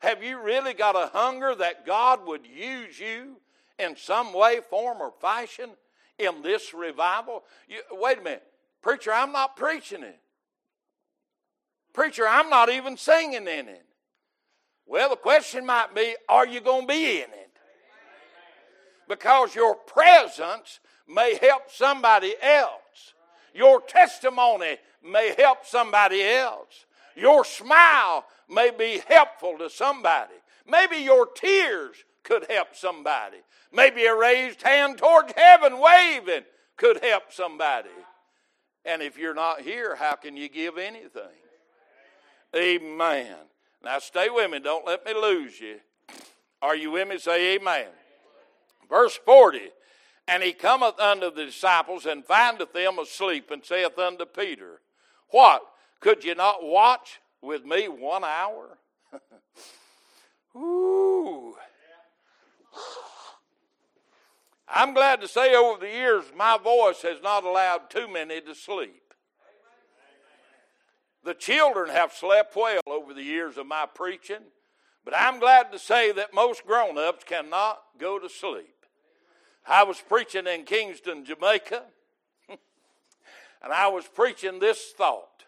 Have 0.00 0.22
you 0.22 0.42
really 0.42 0.74
got 0.74 0.94
a 0.94 1.10
hunger 1.16 1.54
that 1.54 1.86
God 1.86 2.26
would 2.26 2.46
use 2.46 3.00
you 3.00 3.36
in 3.78 3.96
some 3.96 4.34
way, 4.34 4.60
form, 4.68 5.00
or 5.00 5.12
fashion 5.22 5.70
in 6.18 6.42
this 6.42 6.74
revival? 6.74 7.44
You, 7.66 7.80
wait 7.92 8.18
a 8.18 8.22
minute. 8.22 8.42
Preacher, 8.82 9.12
I'm 9.12 9.32
not 9.32 9.56
preaching 9.56 10.02
it. 10.02 10.18
Preacher, 11.92 12.26
I'm 12.26 12.48
not 12.48 12.70
even 12.70 12.96
singing 12.96 13.46
in 13.46 13.68
it. 13.68 13.84
Well, 14.86 15.10
the 15.10 15.16
question 15.16 15.66
might 15.66 15.94
be 15.94 16.14
are 16.28 16.46
you 16.46 16.60
going 16.60 16.82
to 16.82 16.86
be 16.86 17.16
in 17.16 17.30
it? 17.30 17.50
Because 19.08 19.54
your 19.54 19.74
presence 19.74 20.80
may 21.08 21.38
help 21.40 21.70
somebody 21.70 22.34
else. 22.40 23.14
Your 23.54 23.80
testimony 23.80 24.78
may 25.02 25.34
help 25.36 25.66
somebody 25.66 26.22
else. 26.22 26.86
Your 27.14 27.44
smile 27.44 28.24
may 28.48 28.70
be 28.70 29.02
helpful 29.06 29.58
to 29.58 29.68
somebody. 29.68 30.34
Maybe 30.66 30.96
your 30.96 31.26
tears 31.26 31.96
could 32.22 32.46
help 32.48 32.74
somebody. 32.74 33.38
Maybe 33.72 34.04
a 34.04 34.14
raised 34.14 34.62
hand 34.62 34.98
towards 34.98 35.32
heaven 35.36 35.78
waving 35.78 36.44
could 36.76 37.02
help 37.02 37.24
somebody. 37.30 37.88
And 38.84 39.02
if 39.02 39.18
you're 39.18 39.34
not 39.34 39.60
here, 39.60 39.96
how 39.96 40.14
can 40.14 40.36
you 40.36 40.48
give 40.48 40.78
anything? 40.78 41.41
Amen. 42.54 43.36
Now 43.82 43.98
stay 43.98 44.28
with 44.28 44.50
me. 44.50 44.60
Don't 44.60 44.86
let 44.86 45.04
me 45.04 45.14
lose 45.14 45.60
you. 45.60 45.80
Are 46.60 46.76
you 46.76 46.92
with 46.92 47.08
me? 47.08 47.18
Say 47.18 47.56
amen. 47.56 47.88
Verse 48.88 49.18
40 49.24 49.70
And 50.28 50.42
he 50.42 50.52
cometh 50.52 50.98
unto 51.00 51.30
the 51.30 51.46
disciples 51.46 52.06
and 52.06 52.24
findeth 52.24 52.72
them 52.72 52.98
asleep 52.98 53.50
and 53.50 53.64
saith 53.64 53.98
unto 53.98 54.24
Peter, 54.24 54.80
What? 55.30 55.62
Could 56.00 56.24
you 56.24 56.34
not 56.34 56.62
watch 56.62 57.20
with 57.40 57.64
me 57.64 57.88
one 57.88 58.24
hour? 58.24 58.78
Ooh. 60.56 61.56
I'm 64.68 64.94
glad 64.94 65.20
to 65.20 65.28
say 65.28 65.54
over 65.54 65.80
the 65.80 65.92
years 65.92 66.24
my 66.36 66.58
voice 66.58 67.02
has 67.02 67.22
not 67.22 67.44
allowed 67.44 67.90
too 67.90 68.08
many 68.08 68.40
to 68.40 68.54
sleep. 68.54 69.01
The 71.24 71.34
children 71.34 71.90
have 71.90 72.12
slept 72.12 72.56
well 72.56 72.80
over 72.86 73.14
the 73.14 73.22
years 73.22 73.56
of 73.56 73.66
my 73.66 73.86
preaching, 73.86 74.42
but 75.04 75.14
I'm 75.16 75.38
glad 75.38 75.70
to 75.72 75.78
say 75.78 76.12
that 76.12 76.34
most 76.34 76.66
grown 76.66 76.98
ups 76.98 77.24
cannot 77.24 77.80
go 77.98 78.18
to 78.18 78.28
sleep. 78.28 78.74
I 79.66 79.84
was 79.84 80.00
preaching 80.00 80.46
in 80.46 80.64
Kingston, 80.64 81.24
Jamaica, 81.24 81.84
and 82.48 83.72
I 83.72 83.86
was 83.88 84.06
preaching 84.08 84.58
this 84.58 84.92
thought 84.96 85.44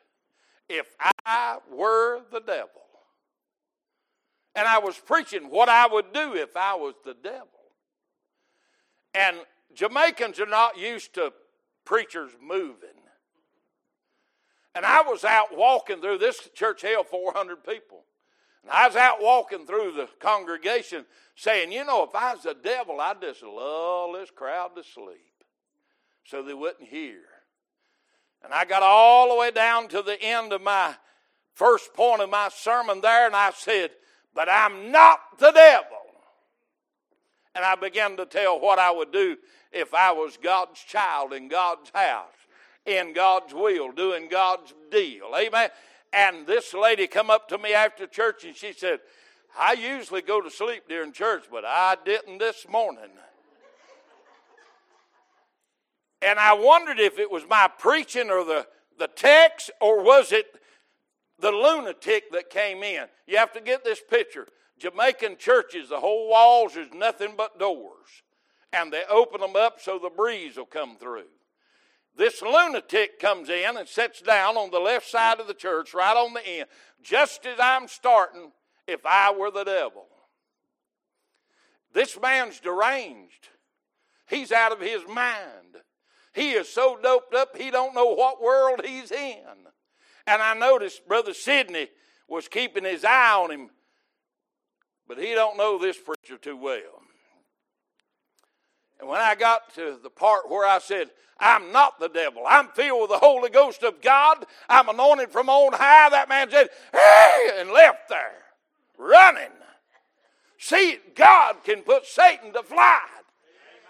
if 0.68 0.94
I 1.26 1.58
were 1.72 2.20
the 2.30 2.40
devil. 2.40 2.70
And 4.54 4.68
I 4.68 4.78
was 4.78 4.96
preaching 4.96 5.50
what 5.50 5.68
I 5.68 5.86
would 5.86 6.12
do 6.12 6.34
if 6.34 6.56
I 6.56 6.74
was 6.74 6.94
the 7.04 7.14
devil. 7.14 7.48
And 9.12 9.38
Jamaicans 9.74 10.38
are 10.38 10.46
not 10.46 10.78
used 10.78 11.14
to 11.14 11.32
preachers 11.84 12.30
moving. 12.40 12.93
And 14.74 14.84
I 14.84 15.02
was 15.02 15.24
out 15.24 15.56
walking 15.56 16.00
through 16.00 16.18
this 16.18 16.48
church 16.54 16.82
held 16.82 17.06
400 17.06 17.64
people. 17.64 18.04
And 18.62 18.72
I 18.72 18.86
was 18.86 18.96
out 18.96 19.18
walking 19.20 19.66
through 19.66 19.92
the 19.92 20.08
congregation 20.18 21.04
saying, 21.36 21.70
you 21.70 21.84
know, 21.84 22.04
if 22.04 22.14
I 22.14 22.34
was 22.34 22.42
the 22.42 22.54
devil, 22.54 23.00
I'd 23.00 23.20
just 23.20 23.42
lull 23.42 24.12
this 24.12 24.30
crowd 24.30 24.74
to 24.76 24.82
sleep 24.82 25.34
so 26.24 26.42
they 26.42 26.54
wouldn't 26.54 26.88
hear. 26.88 27.20
And 28.42 28.52
I 28.52 28.64
got 28.64 28.82
all 28.82 29.28
the 29.30 29.40
way 29.40 29.50
down 29.50 29.88
to 29.88 30.02
the 30.02 30.20
end 30.20 30.52
of 30.52 30.62
my 30.62 30.94
first 31.54 31.94
point 31.94 32.20
of 32.20 32.30
my 32.30 32.50
sermon 32.54 33.00
there, 33.00 33.26
and 33.26 33.34
I 33.36 33.52
said, 33.52 33.90
But 34.34 34.48
I'm 34.48 34.90
not 34.90 35.20
the 35.38 35.50
devil. 35.50 35.98
And 37.54 37.64
I 37.64 37.76
began 37.76 38.16
to 38.16 38.26
tell 38.26 38.60
what 38.60 38.78
I 38.78 38.90
would 38.90 39.12
do 39.12 39.36
if 39.72 39.94
I 39.94 40.12
was 40.12 40.36
God's 40.36 40.80
child 40.80 41.32
in 41.32 41.48
God's 41.48 41.90
house, 41.94 42.33
in 42.86 43.12
God's 43.12 43.54
will, 43.54 43.92
doing 43.92 44.28
God's 44.28 44.74
deal. 44.90 45.30
Amen. 45.36 45.70
And 46.12 46.46
this 46.46 46.74
lady 46.74 47.06
come 47.06 47.30
up 47.30 47.48
to 47.48 47.58
me 47.58 47.74
after 47.74 48.06
church 48.06 48.44
and 48.44 48.54
she 48.54 48.72
said, 48.72 49.00
I 49.58 49.72
usually 49.72 50.22
go 50.22 50.40
to 50.40 50.50
sleep 50.50 50.84
during 50.88 51.12
church, 51.12 51.44
but 51.50 51.64
I 51.64 51.96
didn't 52.04 52.38
this 52.38 52.66
morning. 52.68 53.10
And 56.22 56.38
I 56.38 56.54
wondered 56.54 56.98
if 56.98 57.18
it 57.18 57.30
was 57.30 57.44
my 57.48 57.68
preaching 57.78 58.30
or 58.30 58.44
the, 58.44 58.66
the 58.98 59.08
text, 59.08 59.70
or 59.80 60.02
was 60.02 60.32
it 60.32 60.46
the 61.38 61.50
lunatic 61.50 62.30
that 62.32 62.48
came 62.48 62.82
in. 62.82 63.04
You 63.26 63.36
have 63.38 63.52
to 63.52 63.60
get 63.60 63.84
this 63.84 64.00
picture. 64.00 64.46
Jamaican 64.78 65.36
churches, 65.38 65.88
the 65.88 66.00
whole 66.00 66.28
walls 66.28 66.76
is 66.76 66.88
nothing 66.94 67.34
but 67.36 67.58
doors. 67.58 68.22
And 68.72 68.92
they 68.92 69.02
open 69.10 69.40
them 69.40 69.54
up 69.54 69.80
so 69.80 69.98
the 69.98 70.10
breeze 70.10 70.56
will 70.56 70.64
come 70.64 70.96
through. 70.96 71.26
This 72.16 72.42
lunatic 72.42 73.18
comes 73.18 73.48
in 73.48 73.76
and 73.76 73.88
sits 73.88 74.20
down 74.20 74.56
on 74.56 74.70
the 74.70 74.78
left 74.78 75.08
side 75.08 75.40
of 75.40 75.48
the 75.48 75.54
church, 75.54 75.94
right 75.94 76.16
on 76.16 76.32
the 76.32 76.46
end, 76.46 76.68
just 77.02 77.44
as 77.44 77.58
I'm 77.60 77.88
starting, 77.88 78.52
if 78.86 79.04
I 79.04 79.32
were 79.32 79.50
the 79.50 79.64
devil. 79.64 80.06
This 81.92 82.18
man's 82.20 82.60
deranged. 82.60 83.48
He's 84.28 84.52
out 84.52 84.72
of 84.72 84.80
his 84.80 85.02
mind. 85.08 85.76
He 86.32 86.52
is 86.52 86.68
so 86.68 86.98
doped 87.00 87.34
up 87.34 87.56
he 87.56 87.70
don't 87.70 87.94
know 87.94 88.14
what 88.14 88.42
world 88.42 88.80
he's 88.84 89.12
in. 89.12 89.44
And 90.26 90.42
I 90.42 90.54
noticed 90.54 91.06
Brother 91.06 91.34
Sidney 91.34 91.88
was 92.28 92.48
keeping 92.48 92.84
his 92.84 93.04
eye 93.04 93.32
on 93.32 93.50
him, 93.50 93.70
but 95.06 95.18
he 95.18 95.34
don't 95.34 95.56
know 95.56 95.78
this 95.78 95.98
preacher 95.98 96.38
too 96.38 96.56
well. 96.56 97.02
And 99.04 99.10
when 99.10 99.20
I 99.20 99.34
got 99.34 99.74
to 99.74 99.98
the 100.02 100.08
part 100.08 100.48
where 100.48 100.66
I 100.66 100.78
said, 100.78 101.10
I'm 101.38 101.72
not 101.72 102.00
the 102.00 102.08
devil. 102.08 102.42
I'm 102.48 102.68
filled 102.68 103.02
with 103.02 103.10
the 103.10 103.18
Holy 103.18 103.50
Ghost 103.50 103.82
of 103.82 104.00
God. 104.00 104.46
I'm 104.66 104.88
anointed 104.88 105.28
from 105.28 105.50
on 105.50 105.74
high. 105.74 106.08
That 106.08 106.30
man 106.30 106.50
said, 106.50 106.70
Hey, 106.90 107.50
and 107.60 107.70
left 107.70 108.08
there, 108.08 108.44
running. 108.96 109.52
See, 110.56 110.96
God 111.14 111.56
can 111.64 111.82
put 111.82 112.06
Satan 112.06 112.54
to 112.54 112.62
flight. 112.62 113.00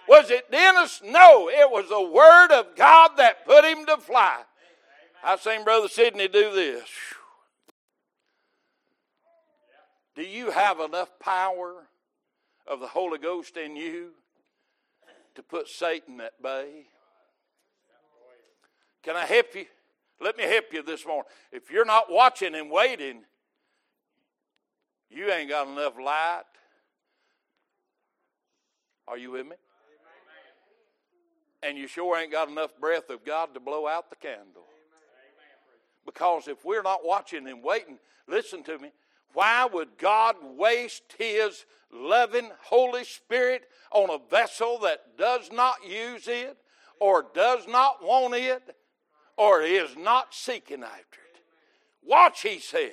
Was 0.09 0.33
it 0.33 0.51
Dennis? 0.51 1.01
No, 1.05 1.49
it 1.49 1.71
was 1.71 1.89
the 1.89 2.03
Word 2.03 2.51
of 2.51 2.75
God 2.75 3.13
that 3.19 3.47
put 3.47 3.65
him 3.65 3.87
to 3.87 3.99
flight. 3.99 4.47
I've 5.23 5.41
seen 5.41 5.63
Brother 5.63 5.87
Sidney 5.87 6.27
do 6.27 6.53
this. 6.53 6.89
Do 10.17 10.23
you 10.23 10.51
have 10.51 10.81
enough 10.81 11.11
power 11.21 11.87
of 12.67 12.81
the 12.81 12.89
Holy 12.89 13.19
Ghost 13.19 13.57
in 13.57 13.77
you 13.77 14.11
to 15.35 15.43
put 15.43 15.69
Satan 15.69 16.21
at 16.21 16.41
bay? 16.43 16.87
Can 19.03 19.17
I 19.17 19.25
help 19.25 19.55
you? 19.55 19.67
Let 20.21 20.37
me 20.37 20.45
help 20.45 20.67
you 20.73 20.83
this 20.83 21.05
morning. 21.07 21.25
If 21.53 21.71
you're 21.71 21.85
not 21.85 22.11
watching 22.11 22.55
and 22.55 22.71
waiting, 22.71 23.25
you 25.11 25.31
ain't 25.31 25.51
got 25.51 25.69
enough 25.69 25.95
light. 26.03 26.43
Are 29.07 29.19
you 29.19 29.33
with 29.33 29.47
me? 29.47 29.57
And 31.63 31.77
you 31.79 31.87
sure 31.87 32.19
ain't 32.19 32.33
got 32.33 32.49
enough 32.49 32.79
breath 32.79 33.11
of 33.11 33.25
God 33.25 33.55
to 33.55 33.61
blow 33.61 33.87
out 33.87 34.11
the 34.11 34.17
candle. 34.17 34.65
Because 36.05 36.49
if 36.49 36.65
we're 36.65 36.83
not 36.83 37.01
watching 37.05 37.49
and 37.49 37.63
waiting, 37.63 37.99
listen 38.29 38.63
to 38.65 38.79
me, 38.79 38.91
why 39.35 39.67
would 39.71 39.99
God 39.99 40.37
waste 40.57 41.15
His 41.19 41.67
loving 41.93 42.51
Holy 42.63 43.05
Spirit 43.05 43.65
on 43.93 44.11
a 44.11 44.31
vessel 44.31 44.79
that 44.81 45.19
does 45.19 45.51
not 45.53 45.77
use 45.87 46.27
it, 46.27 46.57
or 47.01 47.27
does 47.35 47.69
not 47.69 48.03
want 48.03 48.35
it, 48.35 48.63
or 49.37 49.63
is 49.63 49.97
not 49.97 50.33
seeking 50.33 50.83
after 50.83 51.21
it? 51.21 51.43
Watch, 52.03 52.43
He 52.43 52.59
said. 52.59 52.93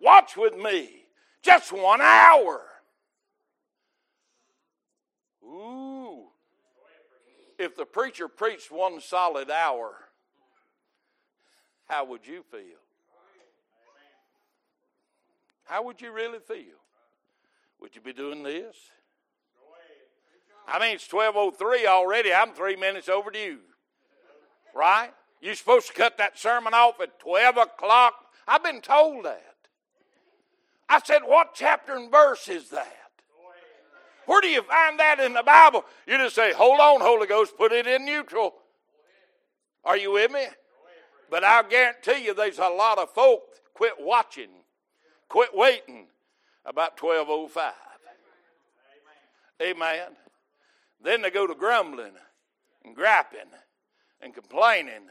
Watch 0.00 0.36
with 0.36 0.56
me. 0.56 1.06
Just 1.42 1.72
one 1.72 2.00
hour. 2.00 2.60
Ooh. 5.44 6.24
If 7.58 7.76
the 7.76 7.84
preacher 7.84 8.26
preached 8.26 8.72
one 8.72 9.00
solid 9.00 9.50
hour, 9.50 9.94
how 11.88 12.04
would 12.06 12.26
you 12.26 12.42
feel? 12.50 12.81
How 15.64 15.82
would 15.84 16.00
you 16.00 16.12
really 16.12 16.38
feel? 16.40 16.78
Would 17.80 17.94
you 17.94 18.00
be 18.00 18.12
doing 18.12 18.42
this? 18.42 18.76
I 20.68 20.78
mean, 20.78 20.94
it's 20.94 21.08
12.03 21.08 21.86
already. 21.86 22.32
I'm 22.32 22.52
three 22.52 22.76
minutes 22.76 23.08
overdue. 23.08 23.58
Right? 24.74 25.10
You're 25.40 25.54
supposed 25.54 25.88
to 25.88 25.92
cut 25.92 26.18
that 26.18 26.38
sermon 26.38 26.72
off 26.72 27.00
at 27.00 27.18
12 27.18 27.56
o'clock. 27.56 28.14
I've 28.46 28.62
been 28.62 28.80
told 28.80 29.24
that. 29.24 29.54
I 30.88 31.00
said, 31.04 31.22
What 31.26 31.54
chapter 31.54 31.96
and 31.96 32.10
verse 32.10 32.48
is 32.48 32.70
that? 32.70 32.96
Where 34.26 34.40
do 34.40 34.46
you 34.46 34.62
find 34.62 35.00
that 35.00 35.18
in 35.18 35.32
the 35.32 35.42
Bible? 35.42 35.84
You 36.06 36.16
just 36.18 36.36
say, 36.36 36.52
Hold 36.52 36.78
on, 36.78 37.00
Holy 37.00 37.26
Ghost, 37.26 37.56
put 37.56 37.72
it 37.72 37.86
in 37.86 38.04
neutral. 38.04 38.54
Are 39.84 39.96
you 39.96 40.12
with 40.12 40.30
me? 40.30 40.46
But 41.28 41.44
I'll 41.44 41.68
guarantee 41.68 42.24
you 42.24 42.34
there's 42.34 42.58
a 42.58 42.68
lot 42.68 42.98
of 42.98 43.10
folk 43.10 43.40
quit 43.74 43.94
watching, 43.98 44.50
quit 45.32 45.54
waiting 45.54 46.04
about 46.66 47.02
1205. 47.02 47.72
Amen. 49.62 50.08
Then 51.02 51.22
they 51.22 51.30
go 51.30 51.46
to 51.46 51.54
grumbling 51.54 52.12
and 52.84 52.94
griping 52.94 53.48
and 54.20 54.34
complaining. 54.34 55.08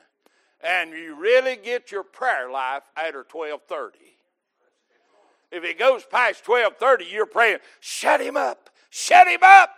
And 0.63 0.91
you 0.91 1.15
really 1.15 1.55
get 1.55 1.91
your 1.91 2.03
prayer 2.03 2.51
life 2.51 2.84
after 2.95 3.25
1230. 3.29 3.97
If 5.51 5.63
it 5.63 5.79
goes 5.79 6.03
past 6.03 6.47
1230, 6.47 7.12
you're 7.12 7.25
praying, 7.25 7.57
shut 7.79 8.21
him 8.21 8.38
up, 8.38 8.69
shut 8.91 9.27
him 9.27 9.41
up. 9.41 9.71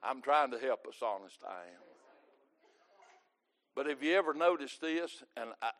I'm 0.00 0.22
trying 0.22 0.52
to 0.52 0.58
help 0.58 0.86
us, 0.86 0.94
honest 1.02 1.40
I 1.44 1.54
am. 1.54 1.82
But 3.74 3.86
have 3.86 4.00
you 4.00 4.14
ever 4.14 4.32
noticed 4.32 4.80
this? 4.80 5.24
And 5.36 5.50
I, 5.60 5.70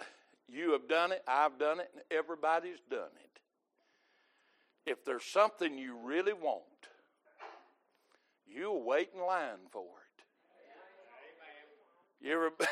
you 0.48 0.72
have 0.72 0.88
done 0.88 1.12
it, 1.12 1.22
I've 1.26 1.58
done 1.58 1.80
it, 1.80 1.90
and 1.94 2.02
everybody's 2.10 2.80
done 2.90 3.10
it. 3.20 4.90
If 4.90 5.04
there's 5.04 5.24
something 5.24 5.78
you 5.78 5.96
really 6.02 6.34
want, 6.34 6.62
you'll 8.46 8.82
wait 8.82 9.10
in 9.14 9.20
line 9.20 9.68
for 9.70 9.82
it. 9.82 10.24
You 12.26 12.32
ever? 12.32 12.50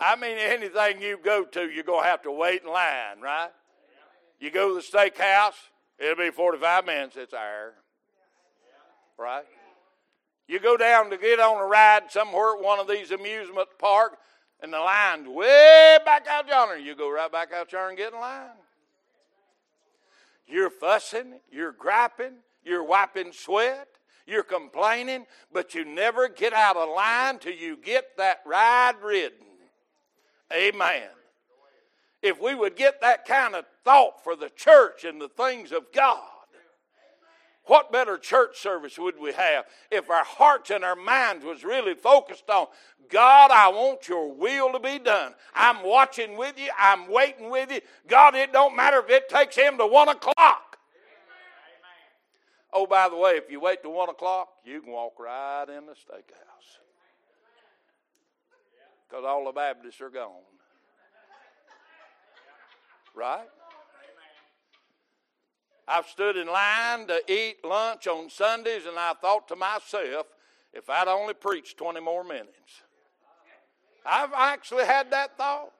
I 0.00 0.16
mean, 0.16 0.38
anything 0.38 1.02
you 1.02 1.18
go 1.22 1.44
to, 1.44 1.68
you're 1.68 1.84
going 1.84 2.04
to 2.04 2.08
have 2.08 2.22
to 2.22 2.32
wait 2.32 2.62
in 2.62 2.68
line, 2.70 3.20
right? 3.20 3.50
You 4.40 4.50
go 4.50 4.68
to 4.68 4.74
the 4.74 4.80
steakhouse, 4.80 5.52
it'll 5.98 6.16
be 6.16 6.30
45 6.30 6.86
minutes, 6.86 7.16
it's 7.16 7.34
hour. 7.34 7.74
Right? 9.18 9.44
You 10.48 10.58
go 10.58 10.78
down 10.78 11.10
to 11.10 11.18
get 11.18 11.38
on 11.38 11.62
a 11.62 11.66
ride 11.66 12.10
somewhere 12.10 12.56
at 12.56 12.62
one 12.62 12.80
of 12.80 12.88
these 12.88 13.10
amusement 13.10 13.68
parks, 13.78 14.16
and 14.62 14.72
the 14.72 14.78
line's 14.78 15.28
way 15.28 15.98
back 16.04 16.26
out 16.28 16.48
yonder. 16.48 16.78
You 16.78 16.94
go 16.94 17.10
right 17.10 17.30
back 17.30 17.52
out 17.52 17.72
yonder 17.72 17.88
and 17.88 17.98
get 17.98 18.12
in 18.12 18.20
line. 18.20 18.48
You're 20.46 20.70
fussing, 20.70 21.34
you're 21.50 21.72
griping, 21.72 22.34
you're 22.64 22.84
wiping 22.84 23.32
sweat, 23.32 23.88
you're 24.26 24.42
complaining, 24.42 25.26
but 25.52 25.74
you 25.74 25.84
never 25.84 26.28
get 26.28 26.52
out 26.52 26.76
of 26.76 26.88
line 26.88 27.38
till 27.38 27.54
you 27.54 27.76
get 27.76 28.16
that 28.16 28.40
ride 28.44 28.94
ridden. 29.02 29.38
Amen. 30.52 31.08
If 32.22 32.40
we 32.40 32.54
would 32.54 32.76
get 32.76 33.00
that 33.00 33.26
kind 33.26 33.54
of 33.54 33.64
thought 33.84 34.22
for 34.22 34.36
the 34.36 34.50
church 34.50 35.04
and 35.04 35.20
the 35.20 35.28
things 35.28 35.72
of 35.72 35.92
God, 35.92 36.29
what 37.70 37.92
better 37.92 38.18
church 38.18 38.58
service 38.58 38.98
would 38.98 39.16
we 39.20 39.32
have 39.32 39.64
if 39.92 40.10
our 40.10 40.24
hearts 40.24 40.70
and 40.70 40.82
our 40.82 40.96
minds 40.96 41.44
was 41.44 41.62
really 41.62 41.94
focused 41.94 42.50
on 42.50 42.66
God, 43.08 43.52
I 43.52 43.68
want 43.68 44.08
your 44.08 44.34
will 44.34 44.72
to 44.72 44.80
be 44.80 44.98
done. 44.98 45.34
I'm 45.54 45.84
watching 45.84 46.36
with 46.36 46.58
you. 46.58 46.68
I'm 46.76 47.08
waiting 47.08 47.48
with 47.48 47.70
you. 47.70 47.80
God, 48.08 48.34
it 48.34 48.52
don't 48.52 48.74
matter 48.74 48.98
if 48.98 49.08
it 49.08 49.28
takes 49.28 49.54
him 49.54 49.78
to 49.78 49.86
one 49.86 50.08
o'clock. 50.08 50.78
Oh, 52.72 52.88
by 52.88 53.08
the 53.08 53.16
way, 53.16 53.32
if 53.36 53.48
you 53.48 53.60
wait 53.60 53.84
to 53.84 53.88
one 53.88 54.08
o'clock, 54.08 54.48
you 54.64 54.80
can 54.80 54.90
walk 54.90 55.20
right 55.20 55.66
in 55.68 55.86
the 55.86 55.92
steakhouse. 55.92 56.78
Because 59.08 59.24
all 59.24 59.44
the 59.44 59.52
Baptists 59.52 60.00
are 60.00 60.10
gone. 60.10 60.42
Right? 63.14 63.46
I've 65.90 66.06
stood 66.06 66.36
in 66.36 66.46
line 66.46 67.08
to 67.08 67.20
eat 67.26 67.64
lunch 67.64 68.06
on 68.06 68.30
Sundays, 68.30 68.86
and 68.86 68.96
I 68.96 69.12
thought 69.14 69.48
to 69.48 69.56
myself, 69.56 70.26
if 70.72 70.88
I'd 70.88 71.08
only 71.08 71.34
preached 71.34 71.78
20 71.78 72.00
more 72.00 72.22
minutes. 72.22 72.82
I've 74.06 74.32
actually 74.32 74.84
had 74.84 75.10
that 75.10 75.36
thought. 75.36 75.72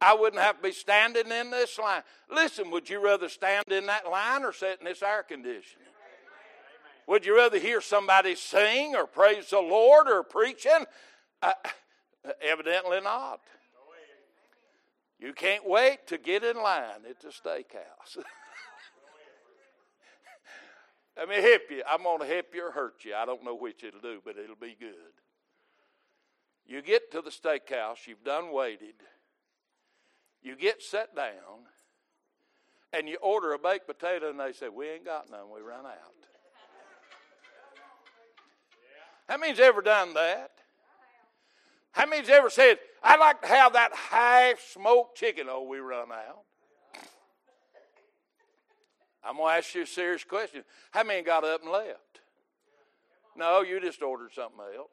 I 0.00 0.14
wouldn't 0.14 0.42
have 0.42 0.56
to 0.56 0.62
be 0.62 0.72
standing 0.72 1.30
in 1.30 1.50
this 1.50 1.78
line. 1.78 2.02
Listen, 2.30 2.70
would 2.72 2.90
you 2.90 3.02
rather 3.02 3.28
stand 3.28 3.64
in 3.70 3.86
that 3.86 4.10
line 4.10 4.42
or 4.42 4.52
sit 4.52 4.78
in 4.80 4.84
this 4.84 5.02
air 5.02 5.22
conditioning? 5.22 5.86
Would 7.06 7.24
you 7.24 7.36
rather 7.36 7.58
hear 7.58 7.80
somebody 7.80 8.34
sing 8.34 8.96
or 8.96 9.06
praise 9.06 9.50
the 9.50 9.60
Lord 9.60 10.08
or 10.08 10.24
preaching? 10.24 10.84
Uh, 11.40 11.52
evidently 12.42 13.00
not. 13.00 13.40
You 15.20 15.32
can't 15.32 15.66
wait 15.66 16.08
to 16.08 16.18
get 16.18 16.42
in 16.42 16.56
line 16.56 17.06
at 17.08 17.20
the 17.20 17.28
steakhouse. 17.28 18.22
Let 21.16 21.28
me 21.28 21.36
help 21.36 21.62
you. 21.70 21.82
I'm 21.88 22.02
going 22.02 22.20
to 22.20 22.26
help 22.26 22.46
you 22.54 22.66
or 22.66 22.72
hurt 22.72 23.04
you. 23.04 23.14
I 23.14 23.24
don't 23.24 23.42
know 23.42 23.54
which 23.54 23.82
it'll 23.84 24.00
do, 24.00 24.20
but 24.24 24.36
it'll 24.36 24.56
be 24.56 24.76
good. 24.78 25.14
You 26.66 26.82
get 26.82 27.10
to 27.12 27.22
the 27.22 27.30
steakhouse, 27.30 28.06
you've 28.06 28.24
done 28.24 28.52
waited, 28.52 28.96
you 30.42 30.56
get 30.56 30.82
set 30.82 31.14
down, 31.14 31.66
and 32.92 33.08
you 33.08 33.18
order 33.22 33.52
a 33.52 33.58
baked 33.58 33.86
potato, 33.86 34.30
and 34.30 34.40
they 34.40 34.52
say, 34.52 34.68
We 34.68 34.88
ain't 34.88 35.04
got 35.04 35.30
none, 35.30 35.48
we 35.54 35.60
run 35.60 35.86
out. 35.86 35.94
How 39.28 39.36
many's 39.38 39.60
ever 39.60 39.80
done 39.80 40.14
that? 40.14 40.50
How 41.92 42.06
many's 42.06 42.28
ever 42.28 42.50
said, 42.50 42.78
I'd 43.02 43.18
like 43.18 43.40
to 43.42 43.48
have 43.48 43.72
that 43.72 43.94
half 43.94 44.60
smoked 44.60 45.16
chicken? 45.16 45.46
Oh, 45.48 45.62
we 45.62 45.78
run 45.78 46.12
out. 46.12 46.44
I'm 49.26 49.36
going 49.36 49.52
to 49.52 49.58
ask 49.58 49.74
you 49.74 49.82
a 49.82 49.86
serious 49.86 50.22
question. 50.24 50.62
How 50.92 51.02
many 51.02 51.22
got 51.22 51.44
up 51.44 51.62
and 51.62 51.72
left? 51.72 52.20
No, 53.36 53.62
you 53.62 53.80
just 53.80 54.02
ordered 54.02 54.32
something 54.32 54.60
else. 54.76 54.90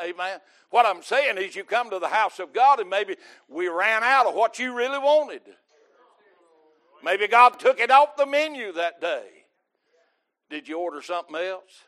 Amen. 0.00 0.40
What 0.70 0.86
I'm 0.86 1.02
saying 1.02 1.38
is, 1.38 1.56
you 1.56 1.64
come 1.64 1.90
to 1.90 1.98
the 1.98 2.08
house 2.08 2.38
of 2.38 2.52
God 2.52 2.80
and 2.80 2.90
maybe 2.90 3.16
we 3.48 3.68
ran 3.68 4.02
out 4.02 4.26
of 4.26 4.34
what 4.34 4.58
you 4.58 4.74
really 4.74 4.98
wanted. 4.98 5.42
Maybe 7.02 7.28
God 7.28 7.60
took 7.60 7.80
it 7.80 7.90
off 7.90 8.16
the 8.16 8.26
menu 8.26 8.72
that 8.72 9.00
day. 9.00 9.26
Did 10.50 10.68
you 10.68 10.78
order 10.78 11.00
something 11.00 11.36
else? 11.36 11.82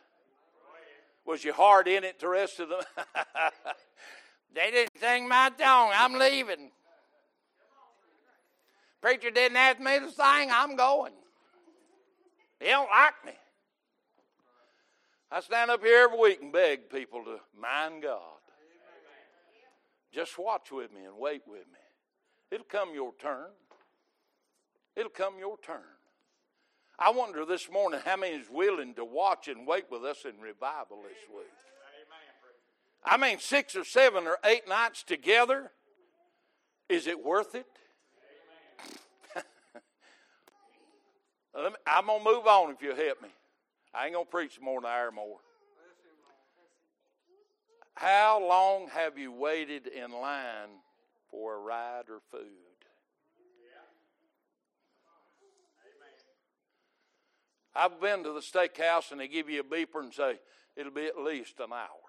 Was 1.24 1.44
your 1.44 1.54
heart 1.54 1.88
in 1.88 2.04
it 2.04 2.20
the 2.20 2.28
rest 2.28 2.60
of 2.60 2.68
the? 2.68 2.84
they 4.54 4.70
didn't 4.70 4.98
sing 5.00 5.28
my 5.28 5.50
song. 5.58 5.90
I'm 5.94 6.14
leaving. 6.14 6.70
Preacher 9.02 9.30
didn't 9.30 9.56
ask 9.56 9.80
me 9.80 9.98
to 9.98 10.10
sing. 10.10 10.50
I'm 10.50 10.76
going. 10.76 11.12
They 12.60 12.66
don't 12.66 12.88
like 12.90 13.24
me. 13.24 13.32
I 15.30 15.40
stand 15.40 15.70
up 15.70 15.82
here 15.82 16.04
every 16.04 16.18
week 16.18 16.40
and 16.40 16.52
beg 16.52 16.88
people 16.88 17.24
to 17.24 17.40
mind 17.60 18.02
God. 18.02 18.20
Just 20.12 20.38
watch 20.38 20.72
with 20.72 20.92
me 20.92 21.04
and 21.04 21.18
wait 21.18 21.42
with 21.46 21.66
me. 21.66 21.78
It'll 22.50 22.64
come 22.64 22.94
your 22.94 23.12
turn. 23.20 23.50
It'll 24.94 25.10
come 25.10 25.38
your 25.38 25.58
turn. 25.58 25.82
I 26.98 27.10
wonder 27.10 27.44
this 27.44 27.70
morning 27.70 28.00
how 28.02 28.16
many 28.16 28.36
is 28.36 28.48
willing 28.50 28.94
to 28.94 29.04
watch 29.04 29.48
and 29.48 29.66
wait 29.66 29.84
with 29.90 30.04
us 30.04 30.24
in 30.24 30.40
revival 30.40 31.02
this 31.02 31.18
week. 31.28 31.46
I 33.04 33.18
mean, 33.18 33.38
six 33.38 33.76
or 33.76 33.84
seven 33.84 34.26
or 34.26 34.38
eight 34.44 34.66
nights 34.66 35.02
together. 35.02 35.70
Is 36.88 37.06
it 37.06 37.22
worth 37.22 37.54
it? 37.54 37.66
I'm 41.86 42.06
going 42.06 42.22
to 42.22 42.30
move 42.30 42.46
on 42.46 42.70
if 42.70 42.82
you'll 42.82 42.96
help 42.96 43.22
me. 43.22 43.28
I 43.94 44.04
ain't 44.04 44.14
going 44.14 44.26
to 44.26 44.30
preach 44.30 44.60
more 44.60 44.80
than 44.80 44.90
an 44.90 44.96
hour 44.96 45.10
more. 45.10 45.38
How 47.94 48.46
long 48.46 48.88
have 48.88 49.16
you 49.16 49.32
waited 49.32 49.86
in 49.86 50.12
line 50.12 50.68
for 51.30 51.54
a 51.54 51.58
ride 51.58 52.10
or 52.10 52.20
food? 52.30 52.42
I've 57.74 58.00
been 58.00 58.24
to 58.24 58.32
the 58.32 58.40
steakhouse 58.40 59.12
and 59.12 59.20
they 59.20 59.28
give 59.28 59.50
you 59.50 59.60
a 59.60 59.64
beeper 59.64 60.00
and 60.00 60.12
say 60.12 60.38
it'll 60.76 60.92
be 60.92 61.06
at 61.06 61.18
least 61.18 61.60
an 61.60 61.72
hour. 61.72 62.05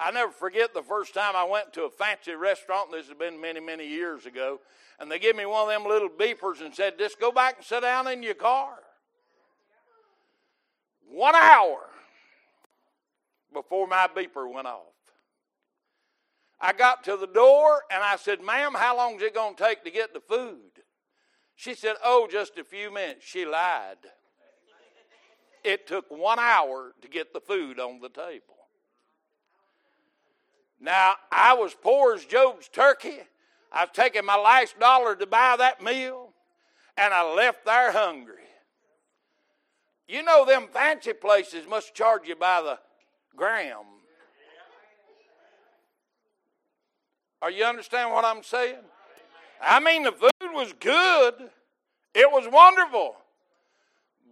I 0.00 0.10
never 0.10 0.32
forget 0.32 0.72
the 0.72 0.82
first 0.82 1.12
time 1.12 1.36
I 1.36 1.44
went 1.44 1.74
to 1.74 1.82
a 1.82 1.90
fancy 1.90 2.32
restaurant. 2.32 2.90
This 2.90 3.06
has 3.08 3.16
been 3.16 3.38
many, 3.38 3.60
many 3.60 3.86
years 3.86 4.24
ago. 4.24 4.60
And 4.98 5.10
they 5.10 5.18
give 5.18 5.36
me 5.36 5.44
one 5.44 5.62
of 5.62 5.68
them 5.68 5.86
little 5.86 6.08
beepers 6.08 6.64
and 6.64 6.74
said, 6.74 6.98
just 6.98 7.20
go 7.20 7.30
back 7.30 7.56
and 7.58 7.66
sit 7.66 7.82
down 7.82 8.08
in 8.08 8.22
your 8.22 8.34
car. 8.34 8.76
One 11.10 11.34
hour 11.34 11.80
before 13.52 13.86
my 13.86 14.08
beeper 14.14 14.50
went 14.50 14.66
off. 14.66 14.86
I 16.58 16.72
got 16.72 17.04
to 17.04 17.16
the 17.16 17.26
door 17.26 17.82
and 17.90 18.02
I 18.02 18.16
said, 18.16 18.40
ma'am, 18.42 18.72
how 18.74 18.96
long 18.96 19.16
is 19.16 19.22
it 19.22 19.34
going 19.34 19.54
to 19.54 19.62
take 19.62 19.84
to 19.84 19.90
get 19.90 20.14
the 20.14 20.20
food? 20.20 20.60
She 21.56 21.74
said, 21.74 21.96
oh, 22.02 22.26
just 22.30 22.56
a 22.56 22.64
few 22.64 22.92
minutes. 22.92 23.26
She 23.26 23.44
lied. 23.44 23.98
It 25.62 25.86
took 25.86 26.06
one 26.08 26.38
hour 26.38 26.94
to 27.02 27.08
get 27.08 27.34
the 27.34 27.40
food 27.40 27.78
on 27.78 28.00
the 28.00 28.08
table. 28.08 28.59
Now, 30.80 31.14
I 31.30 31.54
was 31.54 31.74
poor 31.74 32.14
as 32.14 32.24
Job's 32.24 32.68
turkey. 32.68 33.18
I've 33.70 33.92
taken 33.92 34.24
my 34.24 34.36
last 34.36 34.78
dollar 34.80 35.14
to 35.14 35.26
buy 35.26 35.56
that 35.58 35.82
meal, 35.82 36.30
and 36.96 37.12
I 37.12 37.34
left 37.34 37.64
there 37.64 37.92
hungry. 37.92 38.34
You 40.08 40.22
know, 40.22 40.44
them 40.44 40.66
fancy 40.72 41.12
places 41.12 41.68
must 41.68 41.94
charge 41.94 42.26
you 42.26 42.34
by 42.34 42.62
the 42.62 42.78
gram. 43.36 43.76
Are 47.42 47.50
you 47.50 47.64
understand 47.64 48.10
what 48.10 48.24
I'm 48.24 48.42
saying? 48.42 48.76
I 49.62 49.78
mean, 49.80 50.02
the 50.02 50.12
food 50.12 50.52
was 50.52 50.72
good, 50.80 51.34
it 52.14 52.30
was 52.30 52.48
wonderful. 52.50 53.16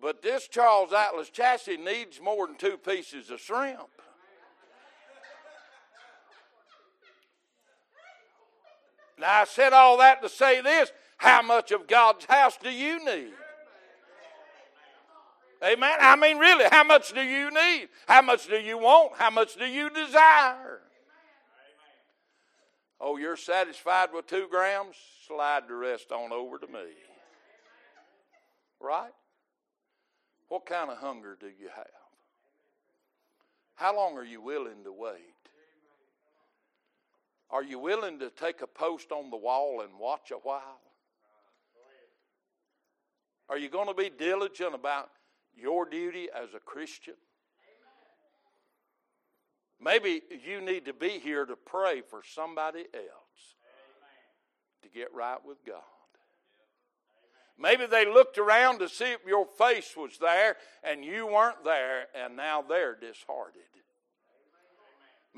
But 0.01 0.23
this 0.23 0.47
Charles 0.49 0.93
Atlas 0.93 1.29
chassis 1.29 1.77
needs 1.77 2.21
more 2.21 2.47
than 2.47 2.57
two 2.57 2.77
pieces 2.77 3.31
of 3.31 3.41
shrimp. 3.41 3.89
Now, 9.21 9.43
I 9.43 9.45
said 9.45 9.73
all 9.73 9.99
that 9.99 10.23
to 10.23 10.29
say 10.29 10.61
this 10.61 10.93
how 11.17 11.43
much 11.43 11.73
of 11.73 11.87
God's 11.87 12.25
house 12.27 12.57
do 12.63 12.71
you 12.71 13.05
need? 13.05 13.33
Amen. 15.63 15.97
I 16.01 16.15
mean, 16.15 16.39
really, 16.39 16.67
how 16.71 16.85
much 16.85 17.13
do 17.13 17.21
you 17.21 17.51
need? 17.51 17.89
How 18.07 18.23
much 18.23 18.47
do 18.47 18.57
you 18.57 18.79
want? 18.79 19.17
How 19.17 19.31
much 19.31 19.57
do 19.57 19.67
you 19.67 19.91
desire? 19.91 20.81
Oh, 23.01 23.17
you're 23.17 23.37
satisfied 23.37 24.11
with 24.15 24.29
two 24.29 24.47
grams? 24.49 24.97
Slide 25.27 25.65
the 25.69 25.75
rest 25.75 26.13
on 26.13 26.33
over 26.33 26.59
to 26.59 26.67
me. 26.67 26.93
Right? 28.81 29.11
What 30.49 30.65
kind 30.65 30.91
of 30.91 30.99
hunger 30.99 31.37
do 31.39 31.47
you 31.47 31.69
have? 31.75 31.87
How 33.75 33.95
long 33.95 34.17
are 34.17 34.25
you 34.25 34.41
willing 34.41 34.85
to 34.85 34.93
wait? 34.93 35.28
Are 37.51 37.63
you 37.63 37.79
willing 37.79 38.19
to 38.19 38.31
take 38.31 38.61
a 38.61 38.67
post 38.67 39.11
on 39.11 39.31
the 39.31 39.37
wall 39.37 39.81
and 39.81 39.99
watch 39.99 40.31
a 40.31 40.37
while? 40.37 40.81
Are 43.49 43.57
you 43.57 43.71
going 43.71 43.89
to 43.89 43.95
be 43.95 44.11
diligent 44.11 44.75
about 44.75 45.09
your 45.57 45.89
duty 45.89 46.29
as 46.35 46.53
a 46.55 46.61
Christian? 46.61 47.15
Maybe 49.81 50.23
you 50.47 50.61
need 50.61 50.85
to 50.87 50.93
be 50.93 51.19
here 51.21 51.47
to 51.47 51.57
pray 51.57 52.03
for 52.03 52.21
somebody 52.35 52.85
else 52.93 53.55
to 54.83 54.89
get 54.89 55.15
right 55.15 55.39
with 55.45 55.65
God. 55.65 55.83
Maybe 57.61 57.87
they 57.87 58.05
looked 58.05 58.39
around 58.39 58.79
to 58.81 58.89
see 58.89 59.13
if 59.13 59.27
your 59.27 59.47
face 59.47 59.95
was 59.97 60.19
there 60.19 60.57
and 60.85 61.05
you 61.05 61.27
weren't 61.27 61.65
there, 61.65 62.07
and 62.15 62.37
now 62.37 62.63
they're 62.63 62.95
disheartened. 62.95 63.65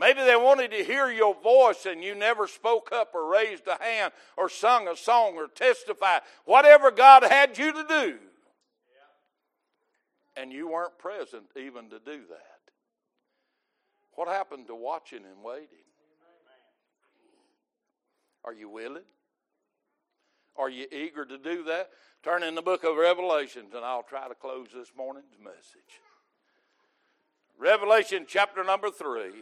Maybe 0.01 0.23
they 0.23 0.35
wanted 0.35 0.71
to 0.71 0.83
hear 0.83 1.11
your 1.11 1.35
voice 1.35 1.85
and 1.85 2.03
you 2.03 2.15
never 2.15 2.47
spoke 2.47 2.89
up 2.91 3.15
or 3.15 3.31
raised 3.31 3.67
a 3.67 3.77
hand 3.83 4.15
or 4.39 4.49
sung 4.49 4.89
a 4.89 4.97
song 4.97 5.35
or 5.35 5.47
testified. 5.47 6.23
Whatever 6.47 6.91
God 6.91 7.23
had 7.23 7.59
you 7.59 7.71
to 7.71 7.85
do. 7.87 8.19
And 10.39 10.51
you 10.51 10.69
weren't 10.69 10.97
present 10.97 11.45
even 11.55 11.91
to 11.91 11.99
do 11.99 12.23
that. 12.31 12.61
What 14.13 14.29
happened 14.29 14.69
to 14.69 14.75
watching 14.75 15.19
and 15.19 15.45
waiting? 15.45 15.69
Are 18.43 18.55
you 18.55 18.71
willing? 18.71 19.05
Are 20.57 20.71
you 20.71 20.87
eager 20.91 21.27
to 21.27 21.37
do 21.37 21.65
that? 21.65 21.91
Turn 22.23 22.43
in 22.43 22.55
the 22.55 22.63
book 22.63 22.85
of 22.85 22.97
Revelations 22.97 23.75
and 23.75 23.85
I'll 23.85 24.03
try 24.03 24.29
to 24.29 24.35
close 24.35 24.69
this 24.75 24.93
morning's 24.97 25.39
message. 25.39 26.01
Revelation 27.59 28.25
chapter 28.27 28.65
number 28.65 28.91
3. 28.91 29.33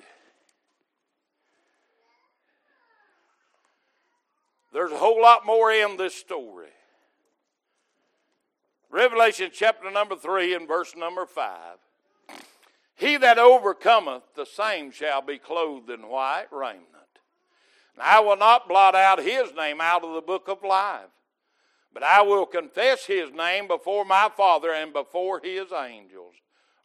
There's 4.73 4.93
a 4.93 4.99
whole 4.99 5.21
lot 5.21 5.47
more 5.47 5.73
in 5.73 5.97
this 5.97 6.15
story. 6.15 6.69
Revelation 8.91 9.51
chapter 9.53 9.91
number 9.91 10.17
3 10.17 10.55
and 10.55 10.69
verse 10.69 10.95
number 10.97 11.27
5. 11.27 11.79
He 12.95 13.17
that 13.17 13.39
overcometh, 13.39 14.23
the 14.35 14.45
same 14.45 14.91
shall 14.91 15.23
be 15.23 15.39
clothed 15.39 15.89
in 15.89 16.09
white 16.09 16.49
raiment. 16.51 16.87
And 17.95 18.03
I 18.03 18.21
will 18.21 18.37
not 18.37 18.69
blot 18.69 18.95
out 18.95 19.23
his 19.23 19.55
name 19.55 19.81
out 19.81 20.05
of 20.05 20.15
the 20.15 20.21
book 20.21 20.49
of 20.49 20.65
life, 20.65 21.11
but 21.93 22.03
I 22.03 22.23
will 22.23 22.47
confess 22.47 23.05
his 23.05 23.31
name 23.31 23.69
before 23.69 24.05
my 24.05 24.31
Father 24.37 24.73
and 24.73 24.93
before 24.93 25.41
his 25.43 25.73
angels. 25.73 26.35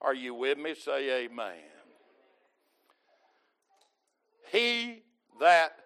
Are 0.01 0.13
you 0.13 0.33
with 0.35 0.57
me? 0.57 0.75
Say 0.75 1.25
amen. 1.25 1.55
He 4.51 5.01
that 5.39 5.77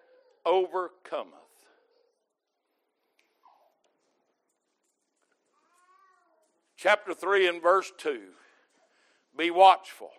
overcometh. 0.44 1.47
Chapter 6.78 7.12
3 7.12 7.48
and 7.48 7.60
verse 7.60 7.90
2 7.98 8.20
Be 9.36 9.50
watchful 9.50 10.12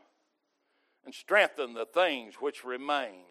and 1.06 1.14
strengthen 1.14 1.74
the 1.74 1.86
things 1.86 2.36
which 2.42 2.66
remain 2.66 3.24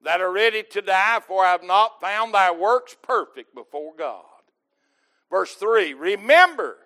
that 0.00 0.20
are 0.20 0.30
ready 0.30 0.62
to 0.62 0.82
die, 0.82 1.18
for 1.26 1.44
I 1.44 1.50
have 1.50 1.64
not 1.64 2.00
found 2.00 2.32
thy 2.32 2.52
works 2.52 2.96
perfect 3.02 3.56
before 3.56 3.94
God. 3.98 4.22
Verse 5.30 5.54
3 5.54 5.94
Remember, 5.94 6.76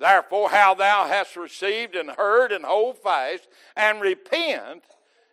therefore, 0.00 0.50
how 0.50 0.74
thou 0.74 1.06
hast 1.06 1.36
received 1.36 1.94
and 1.94 2.10
heard, 2.10 2.50
and 2.50 2.64
hold 2.64 2.98
fast, 2.98 3.46
and 3.76 4.00
repent. 4.00 4.82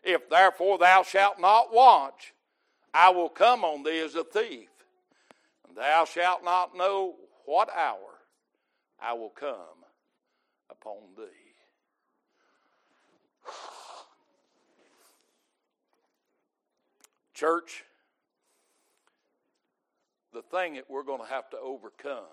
If 0.04 0.30
therefore 0.30 0.78
thou 0.78 1.02
shalt 1.02 1.40
not 1.40 1.74
watch, 1.74 2.36
I 2.94 3.10
will 3.10 3.30
come 3.30 3.64
on 3.64 3.82
thee 3.82 4.00
as 4.00 4.14
a 4.14 4.24
thief, 4.24 4.70
and 5.68 5.76
thou 5.76 6.06
shalt 6.06 6.44
not 6.44 6.78
know 6.78 7.16
what 7.46 7.76
hour 7.76 8.17
I 9.02 9.14
will 9.14 9.30
come 9.30 9.86
upon 10.70 10.98
thee. 11.16 11.24
Church, 17.34 17.84
the 20.34 20.42
thing 20.42 20.74
that 20.74 20.86
we're 20.90 21.04
going 21.04 21.22
to 21.22 21.28
have 21.28 21.50
to 21.52 21.58
overcome 21.60 22.24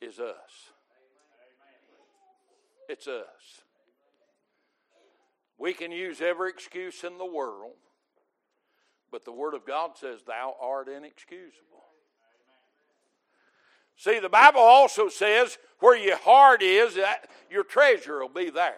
is 0.00 0.18
us. 0.18 0.72
It's 2.88 3.06
us. 3.06 3.62
We 5.56 5.72
can 5.72 5.92
use 5.92 6.20
every 6.20 6.50
excuse 6.50 7.04
in 7.04 7.18
the 7.18 7.24
world, 7.24 7.74
but 9.12 9.24
the 9.24 9.32
Word 9.32 9.54
of 9.54 9.64
God 9.64 9.92
says, 9.96 10.22
Thou 10.26 10.56
art 10.60 10.88
inexcusable. 10.88 11.71
See, 13.96 14.18
the 14.18 14.28
Bible 14.28 14.60
also 14.60 15.08
says, 15.08 15.58
Where 15.80 15.96
your 15.96 16.16
heart 16.18 16.62
is, 16.62 16.94
that 16.96 17.28
your 17.50 17.64
treasure 17.64 18.20
will 18.20 18.28
be 18.28 18.50
there. 18.50 18.74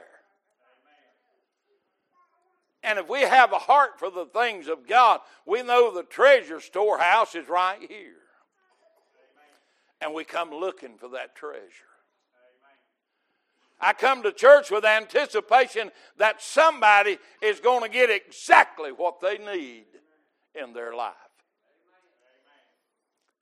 And 2.83 2.99
if 2.99 3.09
we 3.09 3.23
have 3.23 3.53
a 3.53 3.59
heart 3.59 3.99
for 3.99 4.11
the 4.11 4.27
things 4.27 4.69
of 4.69 4.87
God, 4.87 5.21
we 5.47 5.63
know 5.63 5.93
the 5.93 6.03
treasure 6.03 6.61
storehouse 6.61 7.35
is 7.35 7.49
right 7.49 7.81
here. 7.81 8.13
And 10.03 10.13
we 10.13 10.25
come 10.25 10.51
looking 10.51 10.99
for 10.99 11.09
that 11.11 11.35
treasure. 11.35 11.63
I 13.81 13.95
come 13.95 14.23
to 14.23 14.33
church 14.33 14.71
with 14.71 14.85
anticipation 14.85 15.91
that 16.19 16.43
somebody 16.43 17.19
is 17.41 17.61
going 17.61 17.83
to 17.83 17.89
get 17.89 18.11
exactly 18.11 18.93
what 18.93 19.21
they 19.21 19.39
need 19.39 19.87
in 20.55 20.75
their 20.75 20.95
life. 20.95 21.15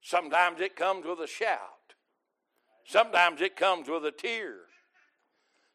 Sometimes 0.02 0.60
it 0.60 0.76
comes 0.76 1.06
with 1.06 1.20
a 1.20 1.26
shout. 1.26 1.58
Sometimes 2.84 3.40
it 3.40 3.56
comes 3.56 3.88
with 3.88 4.04
a 4.04 4.10
tear. 4.10 4.56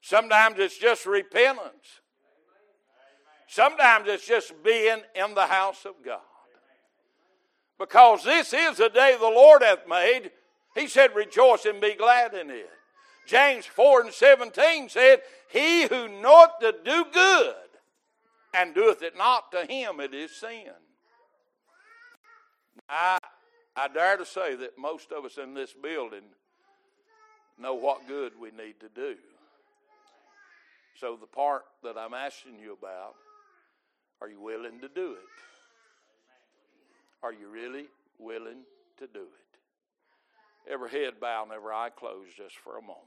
Sometimes 0.02 0.60
it's 0.60 0.78
just 0.78 1.06
repentance. 1.06 2.02
Sometimes 3.48 4.08
it's 4.10 4.28
just 4.28 4.52
being 4.64 5.00
in 5.16 5.34
the 5.34 5.48
house 5.48 5.86
of 5.86 5.94
God. 6.04 6.20
Because 7.80 8.24
this 8.24 8.54
is 8.54 8.78
the 8.78 8.90
day 8.90 9.16
the 9.18 9.26
Lord 9.26 9.62
hath 9.62 9.88
made. 9.88 10.32
He 10.76 10.88
said, 10.88 11.16
Rejoice 11.16 11.66
and 11.66 11.80
be 11.80 11.96
glad 11.96 12.34
in 12.34 12.50
it. 12.50 12.70
James 13.28 13.66
4 13.66 14.02
and 14.02 14.14
17 14.14 14.90
said, 14.90 15.22
He 15.52 15.84
who 15.84 16.08
knoweth 16.08 16.52
to 16.62 16.74
do 16.84 17.06
good 17.14 17.56
and 18.54 18.74
doeth 18.74 19.02
it 19.02 19.18
not 19.18 19.52
to 19.52 19.66
him, 19.66 20.00
it 20.00 20.14
is 20.14 20.36
sin. 20.36 20.72
I, 22.90 23.18
I 23.78 23.88
dare 23.88 24.18
to 24.18 24.26
say 24.26 24.56
that 24.56 24.78
most 24.78 25.12
of 25.12 25.24
us 25.24 25.38
in 25.38 25.54
this 25.54 25.72
building 25.72 26.24
know 27.60 27.76
what 27.76 28.08
good 28.08 28.34
we 28.42 28.50
need 28.50 28.80
to 28.80 28.90
do. 28.90 29.16
So, 31.00 31.16
the 31.16 31.28
part 31.28 31.64
that 31.84 31.96
I'm 31.96 32.16
asking 32.16 32.58
you 32.60 32.74
about 32.74 33.14
are 34.20 34.28
you 34.28 34.42
willing 34.42 34.80
to 34.82 34.88
do 34.88 35.12
it? 35.12 35.20
Are 37.22 37.32
you 37.32 37.50
really 37.50 37.86
willing 38.18 38.64
to 38.98 39.06
do 39.06 39.22
it? 39.22 40.72
Every 40.72 40.90
head 40.90 41.20
bow 41.22 41.44
and 41.44 41.52
every 41.52 41.72
eye 41.72 41.92
closed 41.96 42.36
just 42.36 42.58
for 42.58 42.80
a 42.80 42.82
moment. 42.82 43.06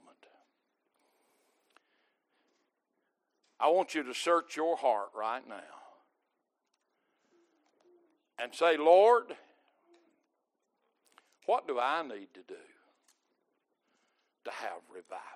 I 3.58 3.68
want 3.68 3.94
you 3.94 4.04
to 4.04 4.14
search 4.14 4.56
your 4.56 4.76
heart 4.76 5.10
right 5.16 5.46
now 5.46 5.56
and 8.38 8.54
say, 8.54 8.76
Lord, 8.76 9.34
what 11.50 11.66
do 11.66 11.80
I 11.80 12.02
need 12.02 12.28
to 12.34 12.44
do 12.46 12.62
to 14.44 14.50
have 14.52 14.82
revival? 14.88 15.26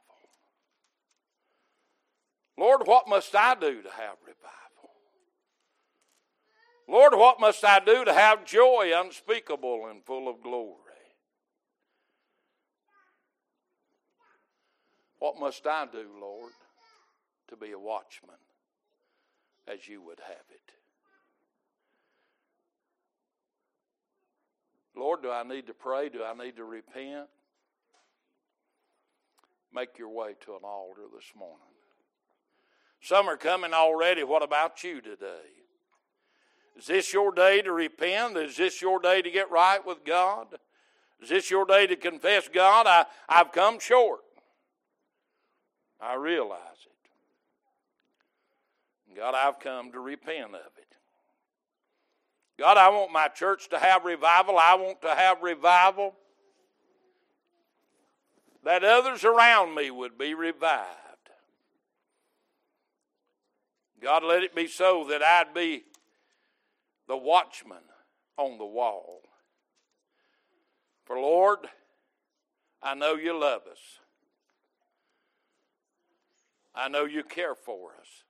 Lord, 2.57 2.87
what 2.87 3.09
must 3.09 3.35
I 3.35 3.57
do 3.57 3.83
to 3.83 3.91
have 3.91 4.15
revival? 4.25 4.91
Lord, 6.87 7.15
what 7.15 7.41
must 7.41 7.65
I 7.65 7.81
do 7.81 8.05
to 8.05 8.13
have 8.13 8.45
joy 8.45 8.93
unspeakable 8.95 9.89
and 9.91 10.05
full 10.05 10.29
of 10.29 10.41
glory? 10.41 10.79
What 15.19 15.41
must 15.41 15.67
I 15.67 15.87
do, 15.91 16.07
Lord, 16.21 16.53
to 17.49 17.57
be 17.57 17.73
a 17.73 17.79
watchman 17.79 18.39
as 19.67 19.89
you 19.89 20.01
would 20.01 20.21
have 20.21 20.47
it? 20.49 20.84
Lord, 24.97 25.23
do 25.23 25.31
I 25.31 25.43
need 25.43 25.67
to 25.67 25.75
pray? 25.75 26.09
Do 26.09 26.23
I 26.23 26.35
need 26.35 26.57
to 26.57 26.65
repent? 26.65 27.29
Make 29.73 29.99
your 29.99 30.11
way 30.11 30.35
to 30.45 30.53
an 30.53 30.61
altar 30.63 31.03
this 31.15 31.33
morning. 31.37 31.59
Some 33.01 33.29
are 33.29 33.37
coming 33.37 33.75
already. 33.75 34.23
What 34.23 34.43
about 34.43 34.85
you 34.85 35.01
today? 35.01 35.51
Is 36.77 36.87
this 36.87 37.13
your 37.13 37.33
day 37.33 37.61
to 37.63 37.73
repent? 37.73 38.37
Is 38.37 38.57
this 38.57 38.81
your 38.81 39.01
day 39.01 39.21
to 39.21 39.31
get 39.31 39.51
right 39.51 39.85
with 39.85 40.05
God? 40.05 40.47
Is 41.21 41.29
this 41.29 41.51
your 41.51 41.65
day 41.65 41.87
to 41.87 41.97
confess, 41.97 42.49
God, 42.49 42.87
I, 42.87 43.07
I've 43.29 43.53
come 43.53 43.79
short? 43.79 44.21
I 46.01 46.15
realize 46.15 46.87
it. 46.87 46.93
God, 49.17 49.35
I've 49.35 49.61
come 49.61 49.93
to 49.93 50.01
repent 50.01 50.55
of 50.55 50.73
it. 50.77 50.94
God, 52.59 52.77
I 52.77 52.89
want 52.89 53.13
my 53.13 53.29
church 53.29 53.69
to 53.71 53.79
have 53.79 54.05
revival. 54.05 54.59
I 54.59 54.75
want 54.75 55.03
to 55.03 55.15
have 55.15 55.43
revival 55.43 56.15
that 58.65 58.85
others 58.85 59.25
around 59.25 59.75
me 59.75 59.91
would 59.91 60.17
be 60.17 60.35
revived. 60.35 60.89
God, 64.01 64.23
let 64.23 64.43
it 64.43 64.55
be 64.55 64.67
so 64.67 65.07
that 65.09 65.23
I'd 65.23 65.55
be 65.55 65.85
the 67.09 67.17
watchman 67.17 67.79
on 68.37 68.59
the 68.59 68.67
wall. 68.67 69.21
For 71.05 71.17
Lord, 71.17 71.61
I 72.83 72.95
know 72.95 73.15
you 73.15 73.39
love 73.39 73.63
us. 73.71 73.79
I 76.75 76.89
know 76.89 77.05
you 77.05 77.23
care 77.23 77.55
for 77.55 77.93
us. 78.01 78.25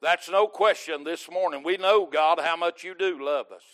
That's 0.00 0.28
no 0.28 0.46
question 0.46 1.02
this 1.04 1.30
morning. 1.30 1.62
We 1.62 1.76
know, 1.76 2.06
God, 2.06 2.38
how 2.38 2.56
much 2.56 2.84
you 2.84 2.94
do 2.94 3.24
love 3.24 3.46
us, 3.54 3.64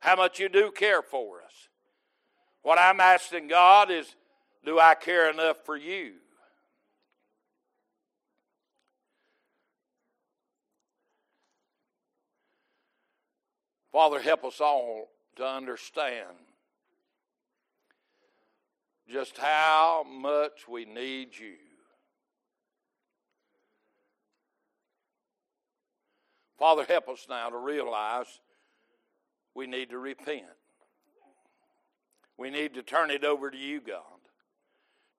how 0.00 0.16
much 0.16 0.38
you 0.38 0.48
do 0.48 0.70
care 0.70 1.02
for 1.02 1.42
us. 1.42 1.68
What 2.62 2.78
I'm 2.78 3.00
asking 3.00 3.48
God 3.48 3.90
is, 3.90 4.14
do 4.64 4.78
I 4.78 4.94
care 4.94 5.30
enough 5.30 5.58
for 5.64 5.76
you? 5.76 6.14
Father, 13.92 14.20
help 14.20 14.44
us 14.44 14.60
all 14.60 15.08
to 15.36 15.46
understand 15.46 16.36
just 19.08 19.38
how 19.38 20.04
much 20.08 20.68
we 20.68 20.84
need 20.84 21.28
you. 21.38 21.54
Father, 26.58 26.84
help 26.88 27.08
us 27.08 27.26
now 27.28 27.50
to 27.50 27.58
realize 27.58 28.26
we 29.54 29.66
need 29.66 29.90
to 29.90 29.98
repent. 29.98 30.44
We 32.38 32.50
need 32.50 32.74
to 32.74 32.82
turn 32.82 33.10
it 33.10 33.24
over 33.24 33.50
to 33.50 33.56
you, 33.56 33.80
God. 33.80 34.02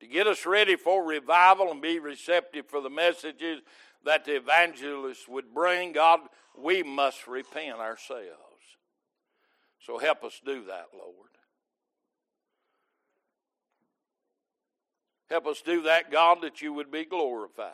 To 0.02 0.08
get 0.08 0.28
us 0.28 0.46
ready 0.46 0.76
for 0.76 1.04
revival 1.04 1.72
and 1.72 1.82
be 1.82 2.00
receptive 2.00 2.68
for 2.68 2.82
the 2.82 2.90
messages 2.90 3.62
that 4.06 4.26
the 4.26 4.36
evangelists 4.36 5.28
would 5.28 5.54
bring, 5.54 5.92
God, 5.92 6.20
we 6.56 6.84
must 6.84 7.28
repent 7.28 7.80
ourselves. 7.80 8.28
So 9.80 9.98
help 9.98 10.24
us 10.24 10.40
do 10.46 10.66
that, 10.66 10.88
Lord. 10.94 11.30
Help 15.30 15.48
us 15.48 15.62
do 15.62 15.82
that, 15.84 16.12
God, 16.12 16.40
that 16.42 16.62
you 16.62 16.74
would 16.74 16.92
be 16.92 17.06
glorified. 17.06 17.72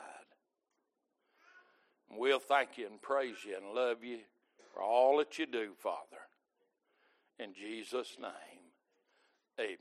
And 2.14 2.22
we'll 2.22 2.38
thank 2.38 2.78
you 2.78 2.86
and 2.86 3.02
praise 3.02 3.38
you 3.44 3.58
and 3.58 3.74
love 3.74 4.04
you 4.04 4.20
for 4.72 4.84
all 4.84 5.18
that 5.18 5.40
you 5.40 5.48
do, 5.48 5.72
Father. 5.80 5.98
In 7.40 7.56
Jesus' 7.56 8.18
name, 8.22 8.62
amen. 9.60 9.80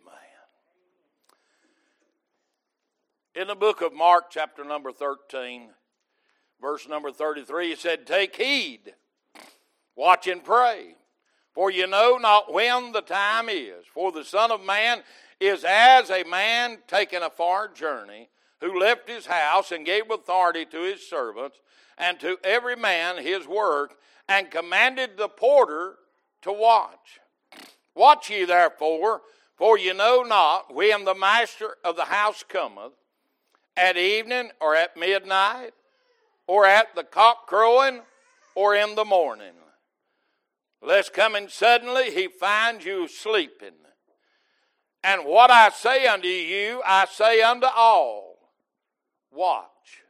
In 3.35 3.49
the 3.49 3.55
book 3.55 3.83
of 3.83 3.93
Mark, 3.93 4.31
chapter 4.31 4.65
number 4.65 4.93
13, 4.93 5.69
verse 6.59 6.89
number 6.89 7.13
33, 7.13 7.69
he 7.69 7.77
said, 7.77 8.07
Take 8.07 8.37
heed, 8.37 8.95
watch 9.95 10.27
and 10.27 10.43
pray, 10.43 10.95
for 11.53 11.71
you 11.71 11.87
know 11.87 12.17
not 12.17 12.51
when 12.51 12.93
the 12.93 13.03
time 13.03 13.51
is. 13.51 13.85
For 13.93 14.11
the 14.11 14.25
Son 14.25 14.51
of 14.51 14.65
Man 14.65 15.03
is 15.39 15.65
as 15.69 16.09
a 16.09 16.25
man 16.25 16.79
taking 16.89 17.23
a 17.23 17.29
far 17.29 17.69
journey, 17.69 18.31
who 18.63 18.79
left 18.79 19.09
his 19.09 19.27
house 19.27 19.73
and 19.73 19.85
gave 19.85 20.11
authority 20.11 20.65
to 20.65 20.83
his 20.83 21.07
servants, 21.07 21.59
and 21.99 22.19
to 22.21 22.39
every 22.45 22.77
man 22.77 23.23
his 23.23 23.47
work, 23.47 23.97
and 24.29 24.51
commanded 24.51 25.17
the 25.17 25.29
porter 25.29 25.97
to 26.41 26.53
watch. 26.53 27.21
Watch 27.95 28.31
ye 28.31 28.45
therefore, 28.45 29.23
for 29.57 29.77
ye 29.77 29.93
know 29.93 30.23
not 30.23 30.73
when 30.73 31.05
the 31.05 31.15
master 31.15 31.77
of 31.85 31.97
the 31.97 32.05
house 32.05 32.45
cometh, 32.49 32.93
at 33.77 33.97
evening 33.97 34.51
or 34.61 34.77
at 34.77 34.97
midnight, 34.97 35.73
or 36.47 36.65
at 36.65 36.95
the 36.95 37.05
cock 37.05 37.47
crowing, 37.47 38.01
or 38.55 38.77
in 38.77 38.95
the 38.95 39.05
morning. 39.05 39.55
Lest 40.81 41.13
coming 41.13 41.49
suddenly 41.49 42.13
he 42.13 42.29
find 42.29 42.85
you 42.85 43.09
sleeping. 43.09 43.75
And 45.03 45.25
what 45.25 45.51
I 45.51 45.71
say 45.71 46.07
unto 46.07 46.29
you, 46.29 46.81
I 46.85 47.07
say 47.07 47.43
unto 47.43 47.67
all 47.67 48.32
watch. 49.33 50.03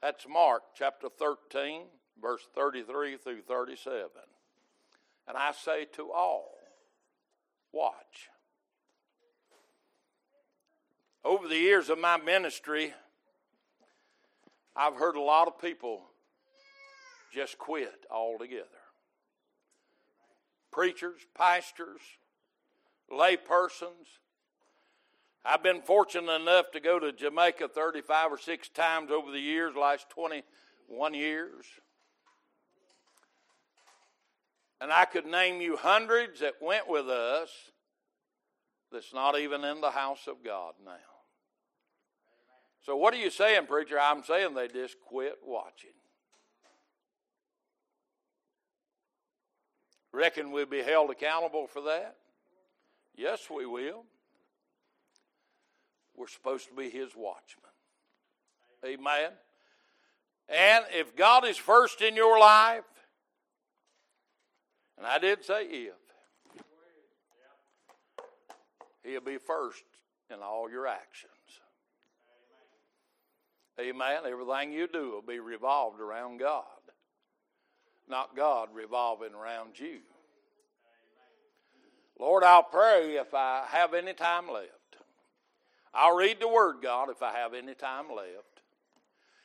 That's 0.00 0.26
Mark 0.28 0.62
chapter 0.74 1.08
13, 1.08 1.82
verse 2.20 2.42
33 2.54 3.16
through 3.16 3.42
37. 3.42 4.08
And 5.28 5.36
I 5.36 5.52
say 5.52 5.86
to 5.96 6.10
all, 6.10 6.58
watch. 7.72 8.30
Over 11.24 11.46
the 11.46 11.56
years 11.56 11.88
of 11.88 11.98
my 11.98 12.16
ministry, 12.16 12.92
I've 14.74 14.96
heard 14.96 15.16
a 15.16 15.20
lot 15.20 15.46
of 15.46 15.60
people 15.60 16.02
just 17.32 17.58
quit 17.58 18.06
altogether. 18.10 18.66
Preachers, 20.70 21.20
pastors, 21.36 22.00
lay 23.10 23.36
persons. 23.36 24.08
I've 25.44 25.62
been 25.62 25.82
fortunate 25.82 26.30
enough 26.30 26.70
to 26.72 26.80
go 26.80 26.98
to 26.98 27.12
Jamaica 27.12 27.68
35 27.68 28.32
or 28.32 28.38
6 28.38 28.68
times 28.70 29.10
over 29.10 29.32
the 29.32 29.40
years, 29.40 29.74
last 29.74 30.08
21 30.10 31.14
years. 31.14 31.64
And 34.80 34.92
I 34.92 35.04
could 35.04 35.26
name 35.26 35.60
you 35.60 35.76
hundreds 35.76 36.40
that 36.40 36.54
went 36.60 36.88
with 36.88 37.08
us 37.08 37.50
that's 38.92 39.14
not 39.14 39.38
even 39.38 39.64
in 39.64 39.80
the 39.80 39.90
house 39.90 40.26
of 40.28 40.44
God 40.44 40.74
now. 40.84 40.92
So, 42.82 42.96
what 42.96 43.14
are 43.14 43.18
you 43.18 43.30
saying, 43.30 43.66
preacher? 43.66 43.98
I'm 43.98 44.24
saying 44.24 44.54
they 44.54 44.68
just 44.68 44.96
quit 45.00 45.38
watching. 45.44 45.90
Reckon 50.12 50.50
we'll 50.50 50.66
be 50.66 50.82
held 50.82 51.10
accountable 51.10 51.66
for 51.66 51.80
that? 51.82 52.16
Yes, 53.16 53.48
we 53.54 53.66
will. 53.66 54.04
We're 56.16 56.28
supposed 56.28 56.68
to 56.68 56.74
be 56.74 56.90
his 56.90 57.10
watchmen. 57.16 57.70
Amen. 58.84 59.30
And 60.48 60.84
if 60.92 61.16
God 61.16 61.46
is 61.46 61.56
first 61.56 62.02
in 62.02 62.16
your 62.16 62.38
life, 62.38 62.84
and 64.98 65.06
I 65.06 65.18
did 65.18 65.44
say 65.44 65.64
if, 65.64 65.94
he'll 69.04 69.20
be 69.20 69.38
first 69.38 69.84
in 70.30 70.40
all 70.40 70.70
your 70.70 70.86
actions. 70.86 71.32
Amen. 73.80 74.20
Everything 74.26 74.72
you 74.72 74.86
do 74.86 75.12
will 75.12 75.22
be 75.22 75.38
revolved 75.38 76.00
around 76.00 76.38
God, 76.38 76.64
not 78.08 78.36
God 78.36 78.68
revolving 78.74 79.34
around 79.34 79.78
you. 79.78 80.00
Lord, 82.20 82.44
I'll 82.44 82.62
pray 82.62 83.16
if 83.16 83.32
I 83.34 83.64
have 83.70 83.94
any 83.94 84.12
time 84.12 84.48
left. 84.48 84.81
I'll 85.94 86.16
read 86.16 86.40
the 86.40 86.48
Word, 86.48 86.76
God, 86.82 87.10
if 87.10 87.22
I 87.22 87.32
have 87.32 87.54
any 87.54 87.74
time 87.74 88.06
left. 88.14 88.62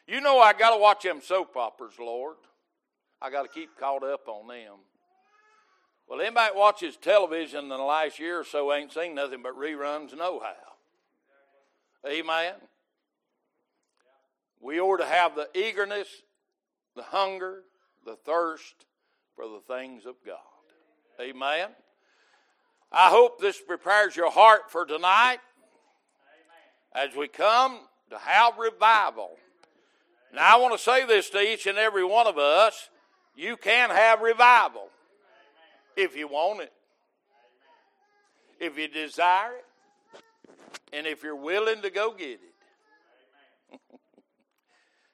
You 0.07 0.21
know 0.21 0.39
I 0.39 0.53
got 0.53 0.73
to 0.73 0.81
watch 0.81 1.03
them 1.03 1.19
soap 1.21 1.57
operas, 1.57 1.95
Lord. 1.99 2.38
I 3.21 3.29
got 3.29 3.43
to 3.43 3.49
keep 3.49 3.77
caught 3.77 4.03
up 4.03 4.27
on 4.27 4.47
them. 4.47 4.75
Well, 6.07 6.21
anybody 6.21 6.53
watches 6.55 6.95
television 6.95 7.63
in 7.63 7.69
the 7.69 7.77
last 7.77 8.17
year 8.17 8.39
or 8.39 8.43
so 8.45 8.71
ain't 8.71 8.93
seen 8.93 9.15
nothing 9.15 9.41
but 9.43 9.57
reruns 9.57 10.17
no 10.17 10.39
how. 10.39 12.10
Amen. 12.10 12.53
We 14.62 14.79
ought 14.79 14.97
to 14.97 15.05
have 15.05 15.36
the 15.36 15.49
eagerness, 15.53 16.07
the 16.95 17.03
hunger, 17.03 17.63
the 18.05 18.15
thirst 18.15 18.86
for 19.36 19.45
the 19.45 19.60
things 19.67 20.05
of 20.05 20.15
God. 20.25 20.38
Amen. 21.19 21.69
I 22.89 23.10
hope 23.10 23.41
this 23.41 23.60
prepares 23.60 24.15
your 24.15 24.31
heart 24.31 24.71
for 24.71 24.86
tonight 24.86 25.39
as 26.93 27.15
we 27.15 27.28
come 27.28 27.80
to 28.10 28.17
have 28.17 28.58
revival. 28.58 29.32
Now, 30.34 30.58
I 30.58 30.60
want 30.60 30.78
to 30.78 30.84
say 30.84 31.06
this 31.06 31.30
to 31.32 31.39
each 31.39 31.67
and 31.67 31.78
every 31.78 32.04
one 32.04 32.28
of 32.28 32.38
us 32.38 32.89
you 33.36 33.56
can 33.56 33.89
have 33.91 34.21
revival 34.21 34.89
if 35.95 36.15
you 36.15 36.28
want 36.28 36.62
it, 36.62 36.73
if 38.60 38.78
you 38.78 38.88
desire 38.88 39.52
it, 39.54 40.21
and 40.91 41.06
if 41.06 41.23
you're 41.23 41.36
willing 41.36 41.82
to 41.82 41.89
go 41.89 42.13
get 42.17 42.39
it. 42.39 43.80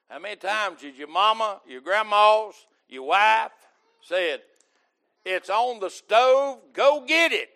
How 0.08 0.18
many 0.18 0.36
times 0.36 0.80
did 0.80 0.96
your 0.96 1.08
mama, 1.08 1.60
your 1.66 1.80
grandmas, 1.80 2.54
your 2.88 3.04
wife 3.08 3.52
said, 4.02 4.40
It's 5.24 5.50
on 5.50 5.80
the 5.80 5.90
stove, 5.90 6.58
go 6.72 7.04
get 7.06 7.32
it? 7.32 7.53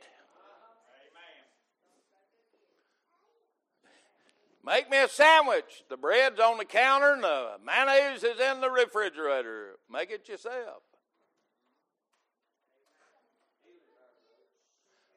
Make 4.69 4.91
me 4.91 5.03
a 5.03 5.09
sandwich. 5.09 5.85
The 5.89 5.97
bread's 5.97 6.39
on 6.39 6.59
the 6.59 6.65
counter 6.67 7.15
and 7.15 7.25
the 7.25 7.53
mayonnaise 7.65 8.23
is 8.23 8.39
in 8.39 8.61
the 8.61 8.69
refrigerator. 8.69 9.77
Make 9.91 10.11
it 10.11 10.29
yourself. 10.29 10.83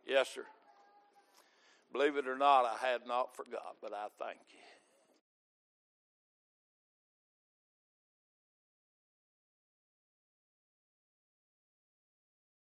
Yes, 0.08 0.30
sir. 0.34 0.46
Believe 1.92 2.16
it 2.16 2.30
or 2.30 2.38
not, 2.38 2.64
I 2.64 2.78
had 2.88 3.02
not 3.06 3.36
forgot, 3.36 3.76
but 3.82 3.92
I 3.94 4.08
thank 4.18 4.40
you. 4.54 4.61